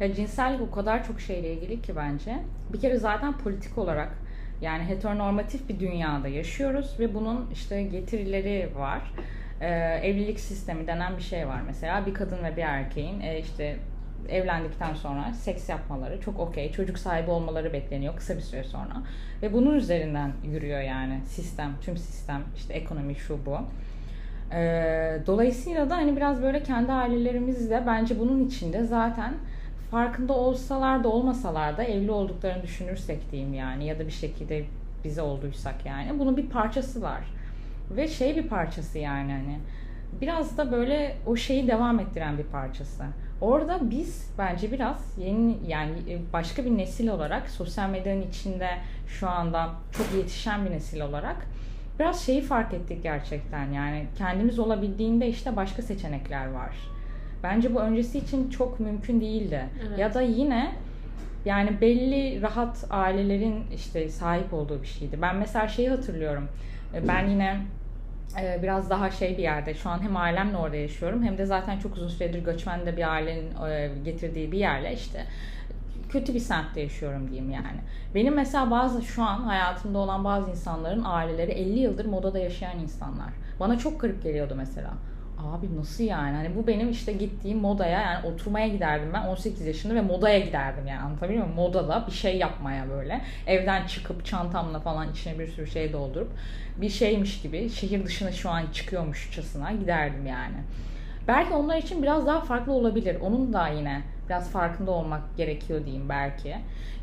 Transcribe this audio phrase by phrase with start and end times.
[0.00, 2.38] Ya cinsellik o kadar çok şeyle ilgili ki bence.
[2.72, 4.10] Bir kere zaten politik olarak
[4.60, 9.12] yani heteronormatif bir dünyada yaşıyoruz ve bunun işte getirileri var.
[9.60, 9.68] Ee,
[10.02, 12.06] evlilik sistemi denen bir şey var mesela.
[12.06, 13.76] Bir kadın ve bir erkeğin e, işte
[14.28, 16.72] evlendikten sonra seks yapmaları çok okey.
[16.72, 19.02] Çocuk sahibi olmaları bekleniyor kısa bir süre sonra.
[19.42, 23.58] Ve bunun üzerinden yürüyor yani sistem, tüm sistem, işte ekonomi şu bu.
[24.52, 29.34] Ee, dolayısıyla da hani biraz böyle kendi ailelerimizle bence bunun içinde zaten
[29.90, 34.64] farkında olsalar da olmasalar da evli olduklarını düşünürsek diyeyim yani ya da bir şekilde
[35.04, 37.20] bize olduysak yani bunun bir parçası var.
[37.90, 39.58] Ve şey bir parçası yani hani
[40.20, 43.04] biraz da böyle o şeyi devam ettiren bir parçası.
[43.40, 45.92] Orada biz bence biraz yeni yani
[46.32, 48.68] başka bir nesil olarak sosyal medyanın içinde
[49.08, 51.36] şu anda çok yetişen bir nesil olarak
[51.98, 56.95] biraz şeyi fark ettik gerçekten yani kendimiz olabildiğinde işte başka seçenekler var.
[57.50, 59.64] Bence bu öncesi için çok mümkün değildi.
[59.88, 59.98] Evet.
[59.98, 60.72] Ya da yine
[61.44, 65.22] yani belli rahat ailelerin işte sahip olduğu bir şeydi.
[65.22, 66.48] Ben mesela şeyi hatırlıyorum.
[67.08, 67.60] Ben yine
[68.40, 69.74] e, biraz daha şey bir yerde.
[69.74, 73.12] Şu an hem ailemle orada yaşıyorum hem de zaten çok uzun süredir göçmen de bir
[73.12, 75.24] ailenin e, getirdiği bir yerle işte
[76.08, 77.80] kötü bir semtte yaşıyorum diyeyim yani.
[78.14, 83.28] Benim mesela bazı şu an hayatımda olan bazı insanların aileleri 50 yıldır modada yaşayan insanlar.
[83.60, 84.90] Bana çok garip geliyordu mesela.
[85.38, 86.36] Abi nasıl yani?
[86.36, 90.86] Hani bu benim işte gittiğim modaya yani oturmaya giderdim ben 18 yaşında ve modaya giderdim
[90.86, 91.56] yani anlatabiliyor muyum?
[91.56, 93.20] Modada bir şey yapmaya böyle.
[93.46, 96.30] Evden çıkıp çantamla falan içine bir sürü şey doldurup
[96.76, 100.56] bir şeymiş gibi şehir dışına şu an çıkıyormuşçasına giderdim yani.
[101.28, 103.16] Belki onlar için biraz daha farklı olabilir.
[103.20, 106.56] Onun da yine biraz farkında olmak gerekiyor diyeyim belki.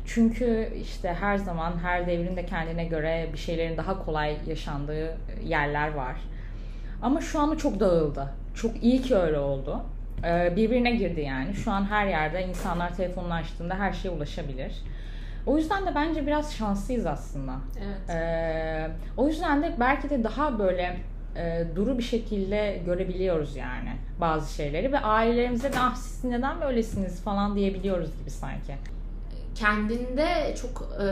[0.06, 5.94] Çünkü işte her zaman her devrin de kendine göre bir şeylerin daha kolay yaşandığı yerler
[5.94, 6.16] var.
[7.04, 8.28] Ama şu anda çok dağıldı.
[8.54, 9.82] Çok iyi ki öyle oldu.
[10.24, 11.54] Ee, birbirine girdi yani.
[11.54, 14.72] Şu an her yerde insanlar telefonunu açtığında her şeye ulaşabilir.
[15.46, 17.52] O yüzden de bence biraz şanslıyız aslında.
[17.84, 18.10] Evet.
[18.10, 20.96] Ee, o yüzden de belki de daha böyle
[21.36, 27.20] e, duru bir şekilde görebiliyoruz yani bazı şeyleri ve ailelerimize de ah siz neden böylesiniz
[27.22, 28.74] falan diyebiliyoruz gibi sanki.
[29.54, 31.06] Kendinde çok e,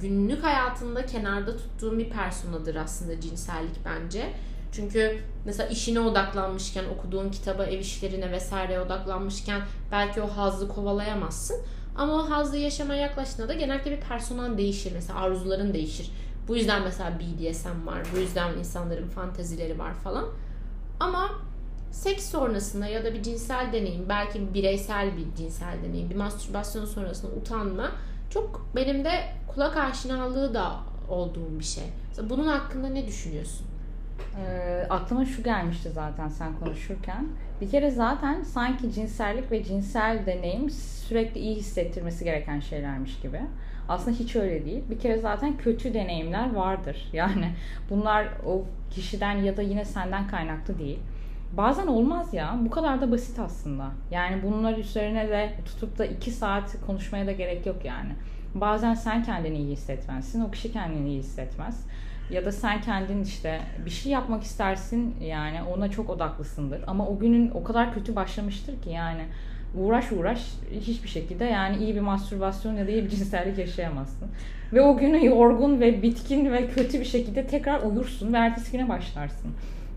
[0.00, 4.22] günlük hayatında kenarda tuttuğum bir personadır aslında cinsellik bence.
[4.72, 9.60] Çünkü mesela işine odaklanmışken, okuduğun kitaba, ev işlerine vesaireye odaklanmışken
[9.92, 11.56] belki o hazzı kovalayamazsın.
[11.96, 14.92] Ama o hazzı yaşamaya yaklaştığında da genellikle bir personan değişir.
[14.94, 16.10] Mesela arzuların değişir.
[16.48, 18.02] Bu yüzden mesela BDSM var.
[18.14, 20.24] Bu yüzden insanların fantezileri var falan.
[21.00, 21.30] Ama
[21.90, 26.84] seks sonrasında ya da bir cinsel deneyim, belki bir bireysel bir cinsel deneyim, bir mastürbasyon
[26.84, 27.90] sonrasında utanma
[28.30, 29.10] çok benim de
[29.54, 30.76] kulak aşinalığı da
[31.08, 31.84] olduğum bir şey.
[32.30, 33.66] Bunun hakkında ne düşünüyorsun?
[34.38, 37.26] E, aklıma şu gelmişti zaten sen konuşurken.
[37.60, 43.40] Bir kere zaten sanki cinsellik ve cinsel deneyim sürekli iyi hissettirmesi gereken şeylermiş gibi.
[43.88, 44.82] Aslında hiç öyle değil.
[44.90, 47.08] Bir kere zaten kötü deneyimler vardır.
[47.12, 47.52] Yani
[47.90, 50.98] bunlar o kişiden ya da yine senden kaynaklı değil.
[51.56, 52.58] Bazen olmaz ya.
[52.60, 53.90] Bu kadar da basit aslında.
[54.10, 58.12] Yani bunlar üzerine de tutup da iki saat konuşmaya da gerek yok yani.
[58.54, 60.40] Bazen sen kendini iyi hissetmezsin.
[60.40, 61.86] O kişi kendini iyi hissetmez
[62.32, 67.18] ya da sen kendin işte bir şey yapmak istersin yani ona çok odaklısındır ama o
[67.18, 69.22] günün o kadar kötü başlamıştır ki yani
[69.74, 74.28] uğraş uğraş hiçbir şekilde yani iyi bir mastürbasyon ya da iyi bir cinsellik yaşayamazsın.
[74.72, 78.88] Ve o günü yorgun ve bitkin ve kötü bir şekilde tekrar uyursun ve ertesi güne
[78.88, 79.50] başlarsın.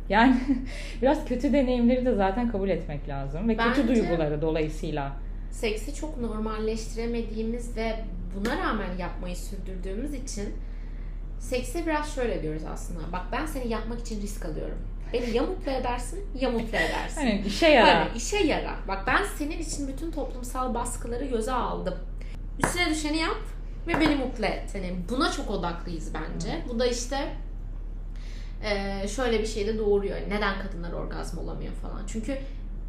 [0.09, 0.35] Yani
[1.01, 5.11] biraz kötü deneyimleri de zaten kabul etmek lazım ve Bence kötü duyguları dolayısıyla.
[5.51, 7.95] Seksi çok normalleştiremediğimiz ve
[8.35, 10.53] buna rağmen yapmayı sürdürdüğümüz için
[11.49, 13.11] Sekse biraz şöyle diyoruz aslında.
[13.11, 14.77] Bak ben seni yapmak için risk alıyorum.
[15.13, 17.15] Beni ya mutlu edersin ya mutlu edersin.
[17.15, 17.99] Hani işe yara.
[17.99, 18.75] Hani işe yara.
[18.87, 21.95] Bak ben senin için bütün toplumsal baskıları göze aldım.
[22.63, 23.37] Üstüne düşeni yap
[23.87, 24.75] ve beni mutlu et.
[24.75, 26.63] Hani buna çok odaklıyız bence.
[26.63, 26.69] Hmm.
[26.69, 27.35] Bu da işte
[28.63, 30.17] e, şöyle bir şey de doğuruyor.
[30.29, 32.01] Neden kadınlar orgazm olamıyor falan.
[32.07, 32.37] Çünkü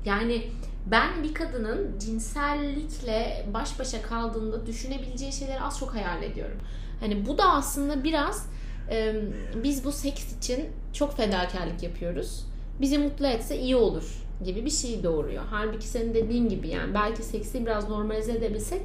[0.05, 0.51] yani
[0.87, 6.59] ben bir kadının cinsellikle baş başa kaldığında düşünebileceği şeyleri az çok hayal ediyorum.
[7.01, 8.47] Hani bu da aslında biraz
[8.91, 9.15] e,
[9.63, 12.47] biz bu seks için çok fedakarlık yapıyoruz.
[12.81, 15.43] Bizi mutlu etse iyi olur gibi bir şey doğuruyor.
[15.51, 18.83] Halbuki senin dediğin gibi yani belki seksi biraz normalize edebilsek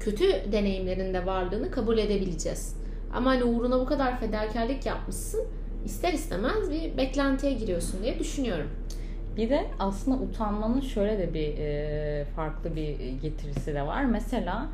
[0.00, 2.76] kötü deneyimlerin de varlığını kabul edebileceğiz.
[3.14, 5.44] Ama hani uğruna bu kadar fedakarlık yapmışsın
[5.84, 8.70] ister istemez bir beklentiye giriyorsun diye düşünüyorum.
[9.36, 14.04] Bir de aslında utanmanın şöyle de bir e, farklı bir getirisi de var.
[14.04, 14.68] Mesela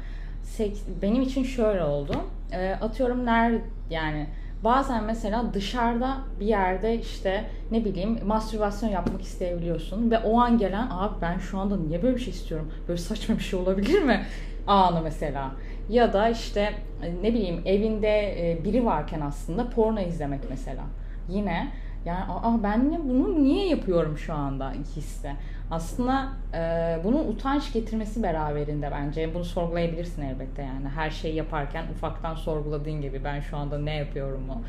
[1.02, 2.12] benim için şöyle oldu.
[2.52, 3.52] E, atıyorum ner
[3.90, 4.26] yani
[4.64, 10.88] bazen mesela dışarıda bir yerde işte ne bileyim mastürbasyon yapmak isteyebiliyorsun ve o an gelen
[10.90, 12.72] abi ben şu anda niye böyle bir şey istiyorum?
[12.88, 14.26] Böyle saçma bir şey olabilir mi?
[14.66, 15.50] Anı mesela.
[15.88, 20.82] Ya da işte e, ne bileyim evinde e, biri varken aslında porno izlemek mesela.
[21.28, 21.68] Yine
[22.04, 25.30] yani aa ben bunu niye yapıyorum şu anda hissi.
[25.70, 26.58] Aslında e,
[27.04, 29.34] bunun utanç getirmesi beraberinde bence.
[29.34, 30.88] Bunu sorgulayabilirsin elbette yani.
[30.88, 34.62] Her şeyi yaparken ufaktan sorguladığın gibi ben şu anda ne yapıyorum mu?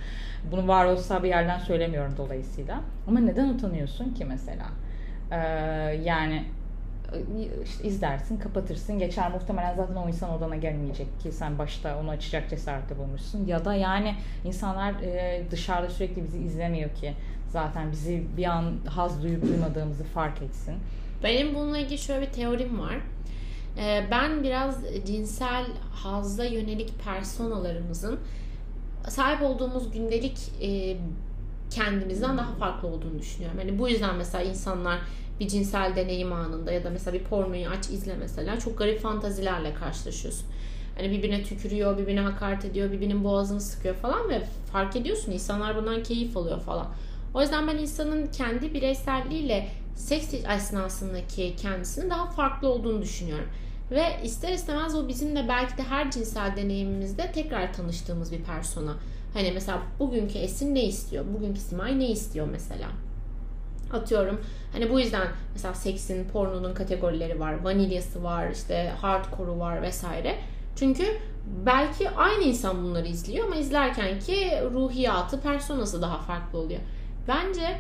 [0.52, 2.82] Bunu var olsa bir yerden söylemiyorum dolayısıyla.
[3.08, 4.66] Ama neden utanıyorsun ki mesela?
[5.32, 5.38] E,
[6.04, 6.44] yani
[7.64, 9.00] işte izlersin, kapatırsın.
[9.00, 13.46] Geçer muhtemelen zaten o insan odana gelmeyecek ki sen başta onu açacak cesareti bulmuşsun.
[13.46, 14.16] Ya da yani
[14.46, 17.14] insanlar e, dışarıda sürekli bizi izlemiyor ki
[17.50, 20.76] zaten bizi bir an haz duyup duymadığımızı fark etsin.
[21.24, 22.96] Benim bununla ilgili şöyle bir teorim var.
[23.78, 28.20] E, ben biraz cinsel hazza yönelik personalarımızın
[29.08, 30.98] sahip olduğumuz gündelik e,
[31.70, 33.58] kendimizden daha farklı olduğunu düşünüyorum.
[33.60, 35.00] Hani bu yüzden mesela insanlar
[35.40, 39.74] bir cinsel deneyim anında ya da mesela bir pornoyu aç izle mesela çok garip fantazilerle
[39.74, 40.46] karşılaşıyorsun.
[40.98, 44.42] Hani birbirine tükürüyor, birbirine hakaret ediyor, birbirinin boğazını sıkıyor falan ve
[44.72, 46.88] fark ediyorsun insanlar bundan keyif alıyor falan.
[47.34, 53.50] O yüzden ben insanın kendi bireyselliğiyle seks esnasındaki kendisinin daha farklı olduğunu düşünüyorum.
[53.92, 58.96] Ve ister istemez o bizim de belki de her cinsel deneyimimizde tekrar tanıştığımız bir persona.
[59.34, 61.26] Hani mesela bugünkü Esin ne istiyor?
[61.34, 62.88] Bugünkü Simay ne istiyor mesela?
[63.94, 64.42] Atıyorum
[64.74, 67.64] hani bu yüzden mesela seksin, pornonun kategorileri var.
[67.64, 70.36] Vanilyası var, işte hardcore'u var vesaire.
[70.76, 71.04] Çünkü
[71.66, 76.80] belki aynı insan bunları izliyor ama izlerken ki ruhiyatı, personası daha farklı oluyor.
[77.28, 77.78] Bence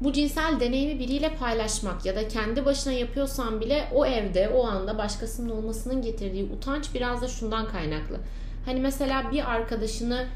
[0.00, 4.98] bu cinsel deneyimi biriyle paylaşmak ya da kendi başına yapıyorsan bile o evde o anda
[4.98, 8.16] başkasının olmasının getirdiği utanç biraz da şundan kaynaklı.
[8.64, 10.26] Hani mesela bir arkadaşını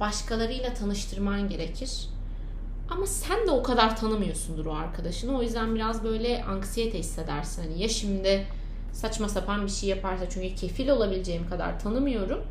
[0.00, 2.08] başkalarıyla tanıştırman gerekir.
[2.90, 5.38] Ama sen de o kadar tanımıyorsundur o arkadaşını.
[5.38, 7.62] O yüzden biraz böyle anksiyete hissedersin.
[7.62, 8.46] Hani ya şimdi
[8.92, 12.42] saçma sapan bir şey yaparsa çünkü kefil olabileceğim kadar tanımıyorum.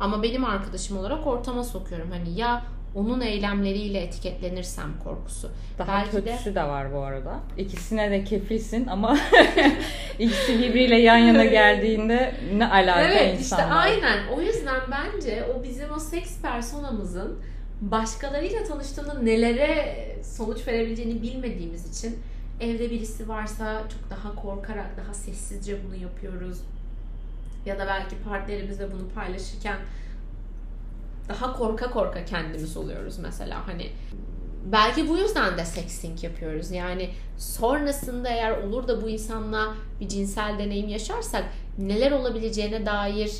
[0.00, 2.10] Ama benim arkadaşım olarak ortama sokuyorum.
[2.10, 2.62] Hani ya
[2.94, 5.50] onun eylemleriyle etiketlenirsem korkusu.
[5.78, 6.54] Daha Belki kötüsü de...
[6.54, 7.40] de var bu arada.
[7.58, 9.18] İkisine de kefilsin ama
[10.18, 13.86] ikisi birbiriyle yan yana geldiğinde ne alaka evet, insanlar.
[13.86, 14.28] Evet işte aynen.
[14.36, 17.38] O yüzden bence o bizim o seks personamızın
[17.80, 22.18] başkalarıyla tanıştığında nelere sonuç verebileceğini bilmediğimiz için
[22.60, 26.58] evde birisi varsa çok daha korkarak daha sessizce bunu yapıyoruz.
[27.66, 29.76] Ya da belki partnerimizle bunu paylaşırken
[31.28, 33.68] daha korka korka kendimiz oluyoruz mesela.
[33.68, 33.90] Hani
[34.64, 36.70] belki bu yüzden de sexting yapıyoruz.
[36.70, 41.44] Yani sonrasında eğer olur da bu insanla bir cinsel deneyim yaşarsak
[41.78, 43.32] neler olabileceğine dair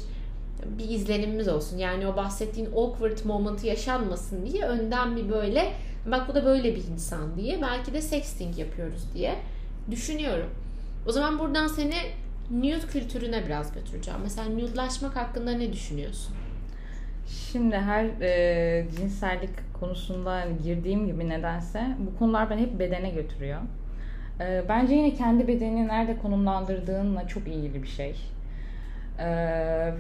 [0.79, 1.79] bir izlenimimiz olsun.
[1.79, 5.73] Yani o bahsettiğin awkward moment'ı yaşanmasın diye önden bir böyle
[6.11, 9.35] bak bu da böyle bir insan diye belki de sexting yapıyoruz diye
[9.91, 10.51] düşünüyorum.
[11.07, 11.95] O zaman buradan seni
[12.51, 14.21] nude kültürüne biraz götüreceğim.
[14.23, 16.35] Mesela nude'laşmak hakkında ne düşünüyorsun?
[17.53, 23.61] Şimdi her e, cinsellik konusunda girdiğim gibi nedense bu konular beni hep bedene götürüyor.
[24.41, 28.17] E, bence yine kendi bedenini nerede konumlandırdığınla çok ilgili bir şey.
[29.19, 29.27] E,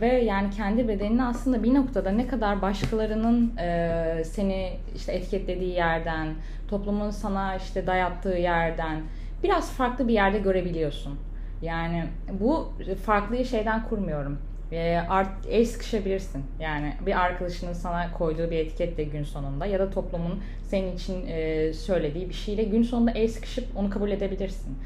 [0.00, 6.34] ve yani kendi bedenini aslında bir noktada ne kadar başkalarının e, seni işte etiketlediği yerden,
[6.68, 9.00] toplumun sana işte dayattığı yerden
[9.42, 11.18] biraz farklı bir yerde görebiliyorsun.
[11.62, 12.04] Yani
[12.40, 12.72] bu
[13.04, 14.38] farklı şeyden kurmuyorum
[14.74, 16.44] e, art, el sıkışabilirsin.
[16.60, 21.72] Yani bir arkadaşının sana koyduğu bir etiketle gün sonunda ya da toplumun senin için e,
[21.72, 24.78] söylediği bir şeyle gün sonunda el sıkışıp onu kabul edebilirsin.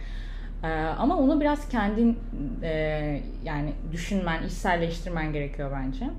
[0.65, 2.19] E, ama onu biraz kendin
[2.63, 2.71] e,
[3.45, 6.11] yani düşünmen, içselleştirmen gerekiyor bence.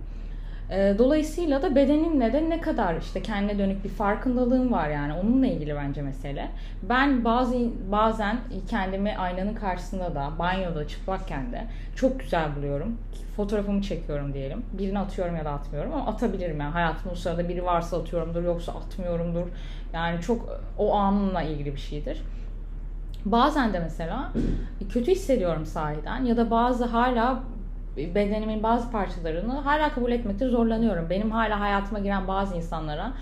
[0.72, 5.48] Ee, dolayısıyla da bedenimle de ne kadar işte kendine dönük bir farkındalığım var yani onunla
[5.48, 6.50] ilgili bence mesele.
[6.84, 7.58] Ben bazı
[7.92, 8.38] bazen
[8.70, 11.64] kendimi aynanın karşısında da banyoda çıplakken de
[11.96, 12.98] çok güzel buluyorum.
[13.36, 14.66] Fotoğrafımı çekiyorum diyelim.
[14.74, 18.72] Birini atıyorum ya da atmıyorum ama atabilirim yani hayatımın o sırada biri varsa atıyorumdur yoksa
[18.72, 19.48] atmıyorumdur.
[19.94, 22.22] Yani çok o anınla ilgili bir şeydir.
[23.26, 24.32] Bazen de mesela
[24.90, 27.44] kötü hissediyorum sahiden ya da bazı hala
[27.98, 31.10] bedenimin bazı parçalarını hala kabul etmekte zorlanıyorum.
[31.10, 33.14] Benim hala hayatıma giren bazı insanlara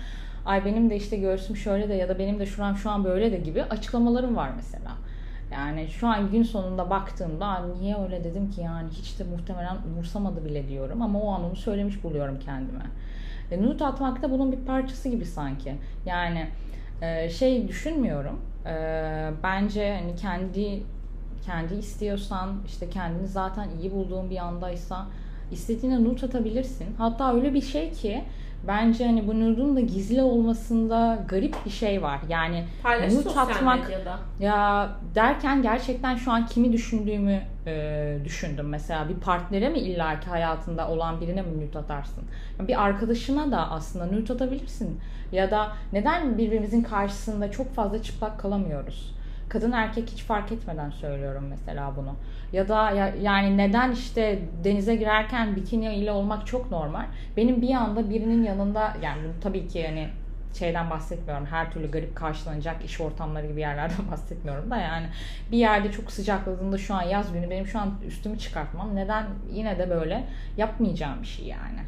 [0.46, 3.32] ay benim de işte göğsüm şöyle de ya da benim de şuram şu an böyle
[3.32, 4.90] de gibi açıklamalarım var mesela.
[5.52, 10.44] Yani şu an gün sonunda baktığımda niye öyle dedim ki yani hiç de muhtemelen umursamadı
[10.44, 12.84] bile diyorum ama o an onu söylemiş buluyorum kendime.
[13.50, 15.74] E, nude atmak da bunun bir parçası gibi sanki.
[16.06, 16.46] Yani
[17.02, 18.40] e, şey düşünmüyorum.
[18.66, 18.72] E,
[19.42, 20.82] bence hani kendi
[21.42, 25.06] kendi istiyorsan işte kendini zaten iyi bulduğun bir andaysa
[25.50, 26.94] istediğine nude atabilirsin.
[26.98, 28.24] Hatta öyle bir şey ki
[28.66, 32.20] bence hani bu nude'un da gizli olmasında garip bir şey var.
[32.28, 34.18] Yani Paylaş nude sosyal atmak medyada.
[34.40, 38.68] ya derken gerçekten şu an kimi düşündüğümü e, düşündüm.
[38.68, 42.24] Mesela bir partnere mi illaki hayatında olan birine mi nude atarsın?
[42.60, 45.00] Bir arkadaşına da aslında nude atabilirsin.
[45.32, 49.17] Ya da neden birbirimizin karşısında çok fazla çıplak kalamıyoruz?
[49.48, 52.14] Kadın erkek hiç fark etmeden söylüyorum mesela bunu.
[52.52, 57.06] Ya da ya, yani neden işte denize girerken bikini ile olmak çok normal.
[57.36, 60.08] Benim bir anda birinin yanında yani tabii ki yani
[60.58, 61.46] şeyden bahsetmiyorum.
[61.46, 65.06] Her türlü garip karşılanacak iş ortamları gibi yerlerden bahsetmiyorum da yani
[65.52, 68.96] bir yerde çok sıcakladığında şu an yaz günü benim şu an üstümü çıkartmam.
[68.96, 70.24] Neden yine de böyle
[70.56, 71.80] yapmayacağım bir şey yani.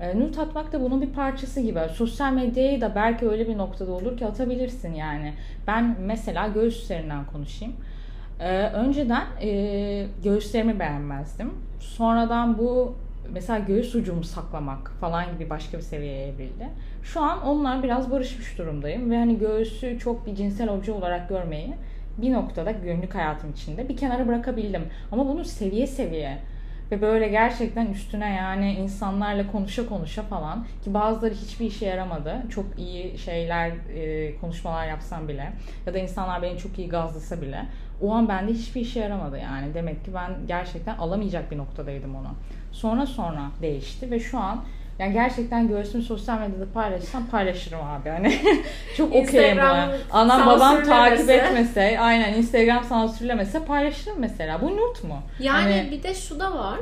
[0.00, 1.80] E, nude atmak da bunun bir parçası gibi.
[1.94, 5.34] Sosyal medyayı da belki öyle bir noktada olur ki atabilirsin yani.
[5.66, 7.74] Ben mesela göğüs üzerinden konuşayım.
[8.40, 11.50] E, önceden e, göğüslerimi beğenmezdim.
[11.80, 12.96] Sonradan bu
[13.32, 16.68] mesela göğüs ucumu saklamak falan gibi başka bir seviyeye evrildi.
[17.02, 21.74] Şu an onlar biraz barışmış durumdayım ve hani göğüsü çok bir cinsel obje olarak görmeyi
[22.18, 24.82] bir noktada günlük hayatım içinde bir kenara bırakabildim.
[25.12, 26.38] Ama bunu seviye seviye
[26.90, 32.42] ve böyle gerçekten üstüne yani insanlarla konuşa konuşa falan ki bazıları hiçbir işe yaramadı.
[32.50, 35.52] Çok iyi şeyler, e, konuşmalar yapsam bile
[35.86, 37.66] ya da insanlar beni çok iyi gazlasa bile
[38.00, 39.74] o an bende hiçbir işe yaramadı yani.
[39.74, 42.34] Demek ki ben gerçekten alamayacak bir noktadaydım onu.
[42.72, 44.64] Sonra sonra değişti ve şu an
[44.98, 48.08] yani gerçekten göğsümü sosyal medyada paylaşsam paylaşırım abi.
[48.08, 48.38] Hani
[48.96, 49.94] çok okeyim buna.
[50.12, 54.60] Anam babam takip etmese, aynen Instagram sansürlemese paylaşırım mesela.
[54.62, 55.22] Bu nude mu?
[55.40, 56.78] Yani Hani- bir de şu da var.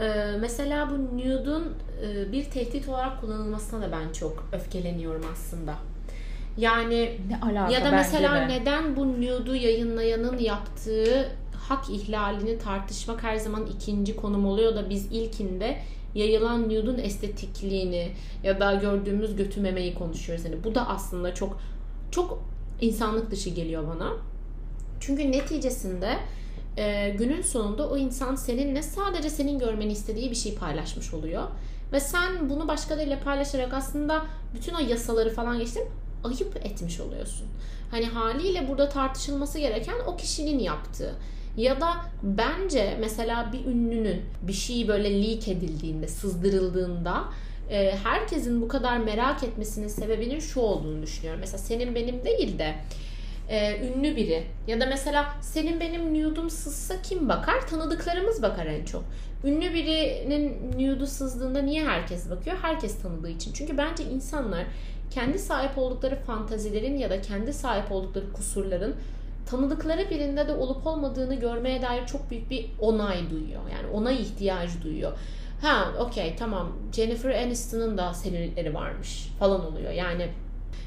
[0.00, 1.74] Ee, mesela bu nude'un
[2.06, 5.74] e, bir tehdit olarak kullanılmasına da ben çok öfkeleniyorum aslında.
[6.58, 8.48] Yani Ne alaka ya da mesela de.
[8.48, 11.28] neden bu nude'u yayınlayanın yaptığı
[11.68, 15.76] hak ihlalini tartışmak her zaman ikinci konum oluyor da biz ilkinde
[16.14, 20.44] yayılan nude'un estetikliğini ya da gördüğümüz götü memeyi konuşuyoruz.
[20.44, 21.60] Yani bu da aslında çok
[22.10, 22.42] çok
[22.80, 24.12] insanlık dışı geliyor bana.
[25.00, 26.18] Çünkü neticesinde
[26.76, 31.42] e, günün sonunda o insan seninle sadece senin görmeni istediği bir şey paylaşmış oluyor.
[31.92, 35.82] Ve sen bunu başkalarıyla paylaşarak aslında bütün o yasaları falan geçtim
[36.24, 37.46] ayıp etmiş oluyorsun.
[37.90, 41.14] Hani haliyle burada tartışılması gereken o kişinin yaptığı.
[41.56, 47.24] Ya da bence mesela bir ünlünün bir şeyi böyle leak edildiğinde, sızdırıldığında
[47.70, 51.40] e, herkesin bu kadar merak etmesinin sebebinin şu olduğunu düşünüyorum.
[51.40, 52.74] Mesela senin benim değil de
[53.48, 57.66] e, ünlü biri ya da mesela senin benim nude'um sızsa kim bakar?
[57.66, 59.04] Tanıdıklarımız bakar en çok.
[59.44, 62.56] Ünlü birinin nude'u sızdığında niye herkes bakıyor?
[62.62, 63.52] Herkes tanıdığı için.
[63.52, 64.64] Çünkü bence insanlar
[65.10, 68.94] kendi sahip oldukları fantazilerin ya da kendi sahip oldukları kusurların
[69.46, 73.60] tanıdıkları birinde de olup olmadığını görmeye dair çok büyük bir onay duyuyor.
[73.72, 75.12] Yani onay ihtiyacı duyuyor.
[75.62, 79.92] Ha okey tamam Jennifer Aniston'ın da selülitleri varmış falan oluyor.
[79.92, 80.28] Yani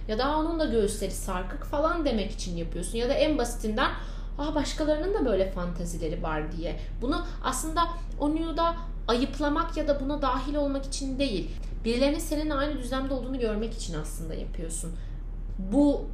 [0.08, 2.98] ya da onun da göğüsleri sarkık falan demek için yapıyorsun.
[2.98, 3.92] Ya da en basitinden
[4.38, 6.80] Aa başkalarının da böyle fantazileri var diye.
[7.02, 7.88] Bunu aslında
[8.20, 8.76] o nude'a
[9.08, 11.52] ayıplamak ya da buna dahil olmak için değil.
[11.86, 14.92] Birilerinin senin aynı düzlemde olduğunu görmek için aslında yapıyorsun.
[15.60, 16.06] Bu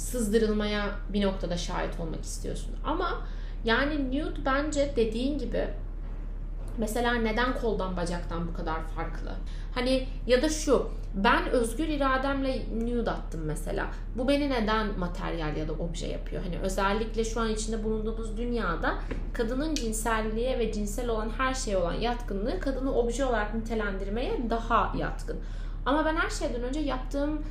[0.00, 2.74] sızdırılmaya bir noktada şahit olmak istiyorsun.
[2.84, 3.22] Ama
[3.64, 5.68] yani nude bence dediğin gibi
[6.78, 9.30] mesela neden koldan bacaktan bu kadar farklı?
[9.74, 13.86] Hani ya da şu ben özgür irademle nude attım mesela.
[14.16, 16.42] Bu beni neden materyal ya da obje yapıyor?
[16.42, 18.94] Hani özellikle şu an içinde bulunduğumuz dünyada
[19.32, 25.40] kadının cinselliğe ve cinsel olan her şeye olan yatkınlığı kadını obje olarak nitelendirmeye daha yatkın.
[25.86, 27.42] Ama ben her şeyden önce yaptığım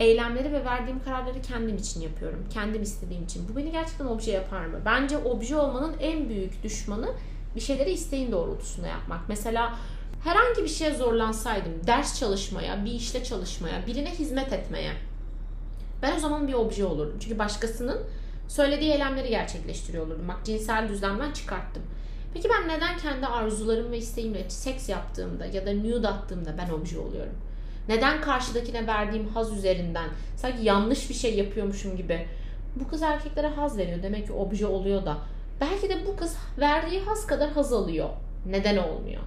[0.00, 2.46] eylemleri ve verdiğim kararları kendim için yapıyorum.
[2.52, 3.48] Kendim istediğim için.
[3.48, 4.80] Bu beni gerçekten obje yapar mı?
[4.84, 7.14] Bence obje olmanın en büyük düşmanı
[7.56, 9.28] bir şeyleri isteğin doğrultusunda yapmak.
[9.28, 9.74] Mesela
[10.24, 14.92] herhangi bir şeye zorlansaydım, ders çalışmaya, bir işte çalışmaya, birine hizmet etmeye
[16.02, 17.18] ben o zaman bir obje olurdum.
[17.20, 18.00] Çünkü başkasının
[18.48, 20.28] söylediği eylemleri gerçekleştiriyor olurdum.
[20.28, 21.82] Bak cinsel düzlemden çıkarttım.
[22.34, 26.98] Peki ben neden kendi arzularım ve isteğimle seks yaptığımda ya da nude attığımda ben obje
[26.98, 27.34] oluyorum?
[27.88, 32.26] Neden karşıdakine verdiğim haz üzerinden sanki yanlış bir şey yapıyormuşum gibi
[32.76, 34.02] bu kız erkeklere haz veriyor.
[34.02, 35.16] Demek ki obje oluyor da.
[35.60, 38.08] Belki de bu kız verdiği haz kadar haz alıyor.
[38.46, 39.22] Neden olmuyor?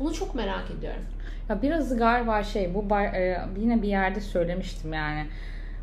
[0.00, 1.02] Bunu çok merak ediyorum.
[1.48, 5.26] Ya biraz galiba şey bu bar- e, yine bir yerde söylemiştim yani.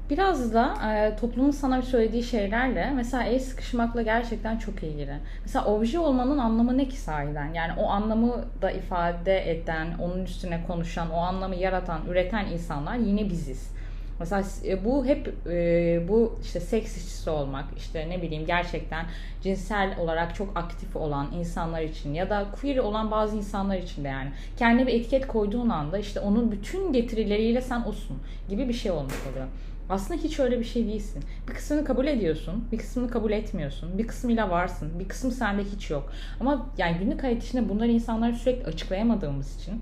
[0.09, 5.13] Biraz da e, toplumun sana söylediği şeylerle mesela el sıkışmakla gerçekten çok ilgili.
[5.43, 7.53] Mesela obje olmanın anlamı ne ki sahiden?
[7.53, 13.29] Yani o anlamı da ifade eden, onun üstüne konuşan, o anlamı yaratan, üreten insanlar yine
[13.29, 13.71] biziz.
[14.19, 19.05] Mesela e, bu hep e, bu işte seks işçisi olmak, işte ne bileyim gerçekten
[19.41, 24.07] cinsel olarak çok aktif olan insanlar için ya da queer olan bazı insanlar için de
[24.07, 28.17] yani kendine bir etiket koyduğun anda işte onun bütün getirileriyle sen olsun
[28.49, 29.47] gibi bir şey olmuş oluyor.
[29.89, 31.23] Aslında hiç öyle bir şey değilsin.
[31.49, 33.97] Bir kısmını kabul ediyorsun, bir kısmını kabul etmiyorsun.
[33.97, 36.11] Bir kısmıyla varsın, bir kısım sende hiç yok.
[36.39, 39.81] Ama yani günlük hayat içinde bunları insanlara sürekli açıklayamadığımız için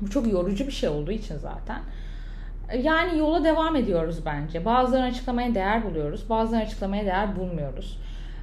[0.00, 1.80] bu çok yorucu bir şey olduğu için zaten
[2.82, 4.64] yani yola devam ediyoruz bence.
[4.64, 7.98] Bazılarını açıklamaya değer buluyoruz, bazılarını açıklamaya değer bulmuyoruz.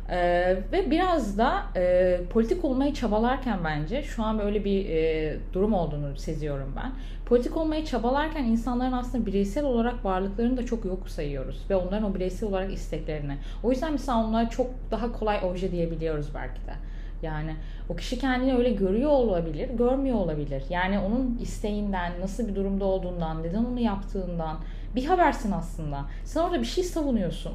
[0.10, 5.74] Ee, ve biraz da e, politik olmayı çabalarken bence şu an böyle bir e, durum
[5.74, 6.92] olduğunu seziyorum ben.
[7.26, 12.16] Politik olmayı çabalarken insanların aslında bireysel olarak varlıklarını da çok yok sayıyoruz ve onların o
[12.16, 13.38] bireysel olarak isteklerini.
[13.64, 16.74] O yüzden mesela onlara çok daha kolay obje diyebiliyoruz belki de.
[17.22, 17.56] Yani
[17.90, 20.64] o kişi kendini öyle görüyor olabilir, görmüyor olabilir.
[20.70, 24.58] Yani onun isteğinden, nasıl bir durumda olduğundan, neden onu yaptığından
[24.96, 26.06] bir habersin aslında.
[26.24, 27.54] Sen orada bir şey savunuyorsun.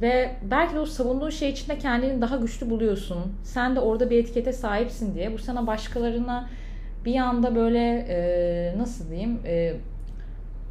[0.00, 3.18] Ve belki de o savunduğun şey içinde kendini daha güçlü buluyorsun.
[3.42, 5.32] Sen de orada bir etikete sahipsin diye.
[5.32, 6.48] Bu sana başkalarına
[7.04, 9.74] bir anda böyle e, nasıl diyeyim e,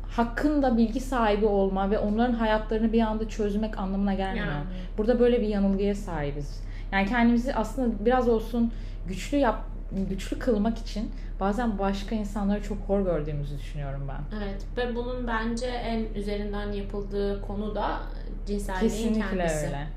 [0.10, 4.48] hakkında bilgi sahibi olma ve onların hayatlarını bir anda çözmek anlamına gelmiyor.
[4.48, 4.66] Yani.
[4.98, 6.63] Burada böyle bir yanılgıya sahibiz.
[6.92, 8.72] Yani kendimizi aslında biraz olsun
[9.08, 9.71] güçlü yap
[10.10, 14.38] güçlü kılmak için bazen başka insanları çok hor gördüğümüzü düşünüyorum ben.
[14.38, 18.00] Evet ve bunun bence en üzerinden yapıldığı konu da
[18.48, 19.65] cinselliğin Kesinlikle kendisi.
[19.65, 19.88] öyle.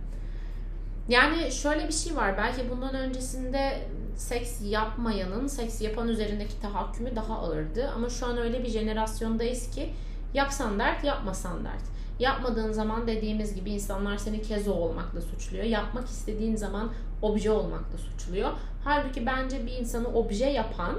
[1.09, 2.37] Yani şöyle bir şey var.
[2.39, 3.79] Belki bundan öncesinde
[4.17, 7.91] seks yapmayanın seks yapan üzerindeki tahakkümü daha ağırdı.
[7.97, 9.91] Ama şu an öyle bir jenerasyondayız ki
[10.35, 11.94] yapsan dert, yapmasan dert.
[12.19, 15.65] Yapmadığın zaman dediğimiz gibi insanlar seni kezo olmakla suçluyor.
[15.65, 16.93] Yapmak istediğin zaman
[17.23, 18.51] obje olmakla suçluyor.
[18.85, 20.97] Halbuki bence bir insanı obje yapan,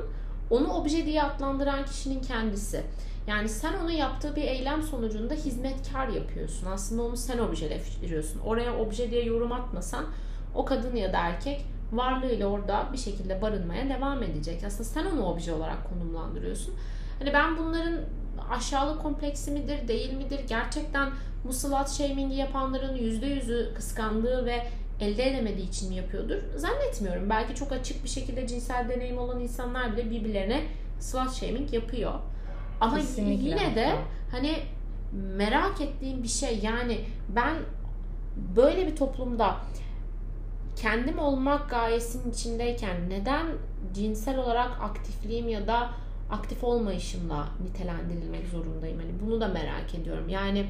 [0.49, 2.83] onu obje diye adlandıran kişinin kendisi.
[3.27, 6.67] Yani sen onu yaptığı bir eylem sonucunda hizmetkar yapıyorsun.
[6.67, 8.39] Aslında onu sen objeleştiriyorsun.
[8.39, 10.05] Oraya obje diye yorum atmasan
[10.55, 14.63] o kadın ya da erkek varlığıyla orada bir şekilde barınmaya devam edecek.
[14.67, 16.73] Aslında sen onu obje olarak konumlandırıyorsun.
[17.19, 17.99] Hani ben bunların
[18.49, 20.39] aşağılık kompleksi midir, değil midir?
[20.47, 21.09] Gerçekten
[21.43, 24.67] bu slut shaming'i yapanların %100'ü kıskandığı ve
[24.99, 26.35] elde edemediği için mi yapıyordur?
[26.55, 27.29] Zannetmiyorum.
[27.29, 30.63] Belki çok açık bir şekilde cinsel deneyim olan insanlar bile birbirlerine
[30.99, 32.13] slut shaming yapıyor.
[32.81, 33.49] Ama Kesinlikle.
[33.49, 33.95] yine de
[34.31, 34.55] hani
[35.13, 36.99] merak ettiğim bir şey yani
[37.35, 37.55] ben
[38.55, 39.55] böyle bir toplumda
[40.75, 43.45] kendim olmak gayesinin içindeyken neden
[43.93, 45.89] cinsel olarak aktifliğim ya da
[46.29, 48.99] aktif olmayışımla nitelendirilmek zorundayım.
[48.99, 50.29] Hani bunu da merak ediyorum.
[50.29, 50.65] Yani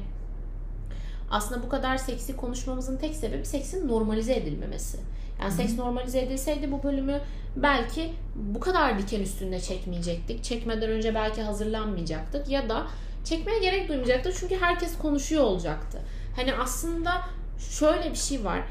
[1.30, 4.98] aslında bu kadar seksi konuşmamızın tek sebebi seksin normalize edilmemesi.
[5.40, 5.56] Yani Hı-hı.
[5.56, 7.20] seks normalize edilseydi bu bölümü
[7.56, 10.44] belki bu kadar diken üstünde çekmeyecektik.
[10.44, 12.86] Çekmeden önce belki hazırlanmayacaktık ya da
[13.24, 15.98] çekmeye gerek duymayacaktık çünkü herkes konuşuyor olacaktı.
[16.36, 17.22] Hani aslında
[17.58, 18.62] şöyle bir şey var.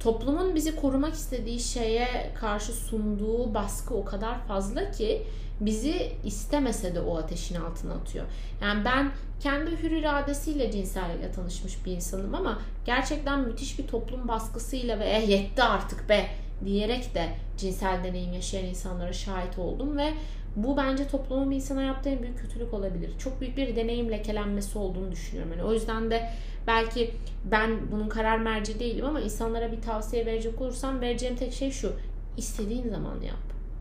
[0.00, 5.22] Toplumun bizi korumak istediği şeye karşı sunduğu baskı o kadar fazla ki
[5.60, 8.26] bizi istemese de o ateşin altına atıyor.
[8.62, 9.10] Yani ben
[9.40, 15.28] kendi hür iradesiyle cinsellikle tanışmış bir insanım ama gerçekten müthiş bir toplum baskısıyla ve eh
[15.28, 16.26] yetti artık be
[16.64, 20.12] diyerek de cinsel deneyim yaşayan insanlara şahit oldum ve
[20.56, 23.10] bu bence toplumun bir insana yaptığı en büyük kötülük olabilir.
[23.18, 25.52] Çok büyük bir deneyim lekelenmesi olduğunu düşünüyorum.
[25.52, 26.30] Yani o yüzden de
[26.66, 31.70] belki ben bunun karar merci değilim ama insanlara bir tavsiye verecek olursam vereceğim tek şey
[31.70, 31.92] şu.
[32.36, 33.36] İstediğin zaman yap.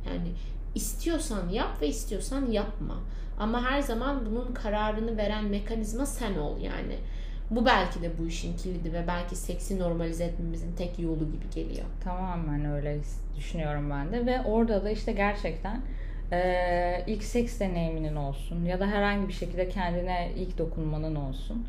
[0.06, 0.28] Yani
[0.76, 2.98] İstiyorsan yap ve istiyorsan yapma.
[3.40, 6.96] Ama her zaman bunun kararını veren mekanizma sen ol yani.
[7.52, 11.86] Bu belki de bu işin kilidi ve belki seksi normalize etmemizin tek yolu gibi geliyor.
[12.04, 13.00] Tamamen öyle
[13.38, 15.82] düşünüyorum ben de ve orada da işte gerçekten
[16.32, 21.66] e, ilk seks deneyiminin olsun ya da herhangi bir şekilde kendine ilk dokunmanın olsun.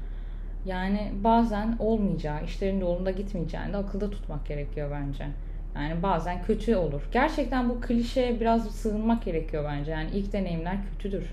[0.66, 5.26] Yani bazen olmayacağı, işlerin yolunda gitmeyeceğini de akılda tutmak gerekiyor bence.
[5.74, 7.02] Yani bazen kötü olur.
[7.12, 9.90] Gerçekten bu klişeye biraz sığınmak gerekiyor bence.
[9.90, 11.24] Yani ilk deneyimler kötüdür.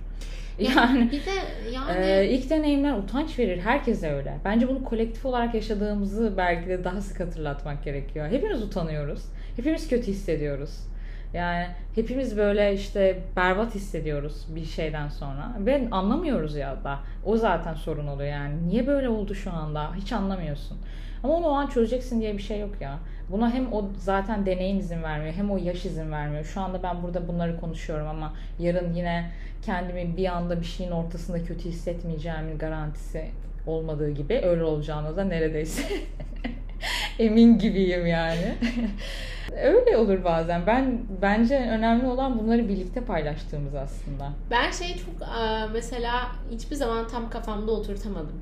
[0.60, 3.60] Yani, bir de yani e, ilk deneyimler utanç verir.
[3.60, 4.38] Herkese öyle.
[4.46, 8.28] Bence bunu kolektif olarak yaşadığımızı belki de daha sık hatırlatmak gerekiyor.
[8.28, 9.26] Hepimiz utanıyoruz.
[9.56, 10.87] Hepimiz kötü hissediyoruz.
[11.34, 15.52] Yani hepimiz böyle işte berbat hissediyoruz bir şeyden sonra.
[15.60, 17.00] Ve anlamıyoruz ya da.
[17.26, 18.68] O zaten sorun oluyor yani.
[18.68, 19.96] Niye böyle oldu şu anda?
[19.96, 20.78] Hiç anlamıyorsun.
[21.24, 23.00] Ama onu o an çözeceksin diye bir şey yok ya.
[23.32, 26.46] Buna hem o zaten deneyim izin vermiyor hem o yaş izin vermiyor.
[26.46, 31.44] Şu anda ben burada bunları konuşuyorum ama yarın yine kendimi bir anda bir şeyin ortasında
[31.44, 33.26] kötü hissetmeyeceğimin garantisi
[33.68, 35.84] olmadığı gibi öyle olacağını da neredeyse
[37.20, 38.56] Emin gibiyim yani.
[39.64, 40.68] Öyle olur bazen.
[40.68, 44.32] Ben bence önemli olan bunları birlikte paylaştığımız aslında.
[44.52, 45.28] Ben şey çok
[45.74, 48.42] mesela hiçbir zaman tam kafamda oturtamadım.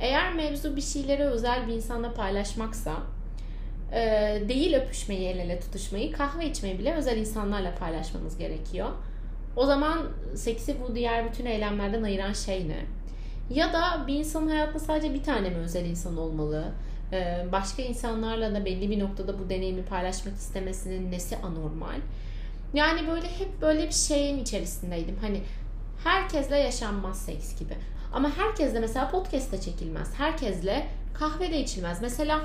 [0.00, 2.92] Eğer mevzu bir şeyleri özel bir insanla paylaşmaksa
[4.48, 8.88] değil öpüşmeyi, el ele tutuşmayı, kahve içmeyi bile özel insanlarla paylaşmamız gerekiyor.
[9.56, 9.98] O zaman
[10.34, 12.80] seksi bu diğer bütün eylemlerden ayıran şey ne?
[13.50, 16.64] Ya da bir insanın hayatında sadece bir tane mi özel insan olmalı?
[17.12, 22.00] Ee, başka insanlarla da belli bir noktada bu deneyimi paylaşmak istemesinin nesi anormal?
[22.74, 25.16] Yani böyle hep böyle bir şeyin içerisindeydim.
[25.20, 25.40] Hani
[26.04, 27.74] herkesle yaşanmaz seks gibi.
[28.12, 30.14] Ama herkesle mesela podcast'te çekilmez.
[30.18, 32.02] Herkesle kahvede içilmez.
[32.02, 32.40] Mesela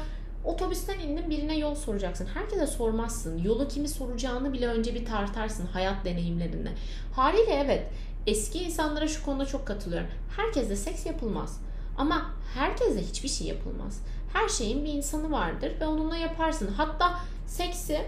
[0.46, 2.28] otobüsten indin birine yol soracaksın.
[2.34, 3.44] Herkese sormazsın.
[3.44, 6.70] Yolu kimi soracağını bile önce bir tartarsın hayat deneyimlerinde.
[7.14, 7.84] Haliyle evet
[8.28, 10.10] eski insanlara şu konuda çok katılıyorum.
[10.38, 11.62] Herkesle seks yapılmaz.
[11.98, 14.02] Ama herkesle hiçbir şey yapılmaz.
[14.34, 16.68] Her şeyin bir insanı vardır ve onunla yaparsın.
[16.78, 18.02] Hatta seksi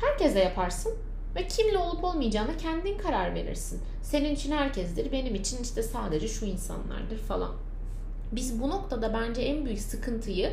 [0.00, 0.92] herkesle yaparsın
[1.36, 3.80] ve kimle olup olmayacağına kendin karar verirsin.
[4.02, 7.52] Senin için herkesdir, benim için işte sadece şu insanlardır falan.
[8.32, 10.52] Biz bu noktada bence en büyük sıkıntıyı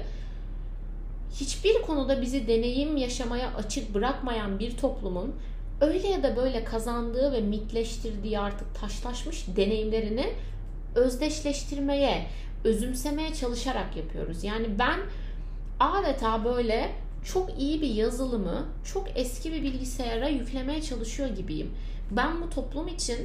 [1.36, 5.36] hiçbir konuda bizi deneyim yaşamaya açık bırakmayan bir toplumun
[5.82, 10.34] öyle ya da böyle kazandığı ve mitleştirdiği artık taşlaşmış deneyimlerini
[10.96, 12.28] özdeşleştirmeye,
[12.64, 14.44] özümsemeye çalışarak yapıyoruz.
[14.44, 15.00] Yani ben
[15.80, 16.92] adeta böyle
[17.24, 21.72] çok iyi bir yazılımı çok eski bir bilgisayara yüklemeye çalışıyor gibiyim.
[22.12, 23.18] Ben bu toplum için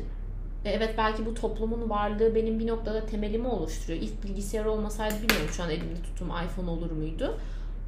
[0.64, 4.02] evet belki bu toplumun varlığı benim bir noktada temelimi oluşturuyor.
[4.02, 7.38] İlk bilgisayar olmasaydı bilmiyorum şu an elimde tutum iPhone olur muydu.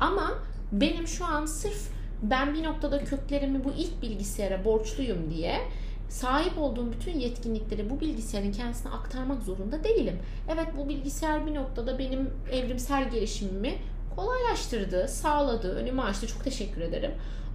[0.01, 0.39] Ama
[0.73, 5.61] benim şu an sırf ben bir noktada köklerimi bu ilk bilgisayara borçluyum diye
[6.09, 10.19] sahip olduğum bütün yetkinlikleri bu bilgisayarın kendisine aktarmak zorunda değilim.
[10.55, 13.75] Evet bu bilgisayar bir noktada benim evrimsel gelişimimi
[14.17, 16.27] kolaylaştırdı, sağladı, önümü açtı.
[16.27, 17.11] Çok teşekkür ederim.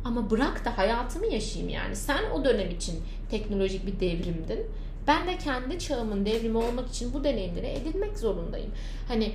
[0.06, 1.96] Ama bırak da hayatımı yaşayayım yani.
[1.96, 4.68] Sen o dönem için teknolojik bir devrimdin.
[5.08, 8.72] Ben de kendi çağımın devrimi olmak için bu deneyimleri edinmek zorundayım.
[9.08, 9.32] Hani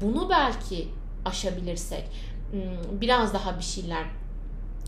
[0.00, 0.88] bunu belki
[1.24, 2.04] aşabilirsek
[2.50, 4.04] hmm, biraz daha bir şeyler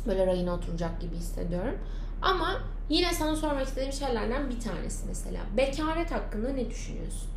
[0.06, 1.74] böyle rayına oturacak gibi hissediyorum.
[2.22, 5.40] Ama yine sana sormak istediğim şeylerden bir tanesi mesela.
[5.56, 7.30] Bekaret hakkında ne düşünüyorsun?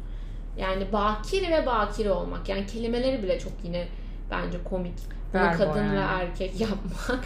[0.57, 2.49] Yani bakir ve bakire olmak.
[2.49, 3.87] Yani kelimeleri bile çok yine
[4.31, 4.99] bence komik.
[5.33, 5.97] Bunu kadın yani.
[5.97, 7.25] ve erkek yapmak.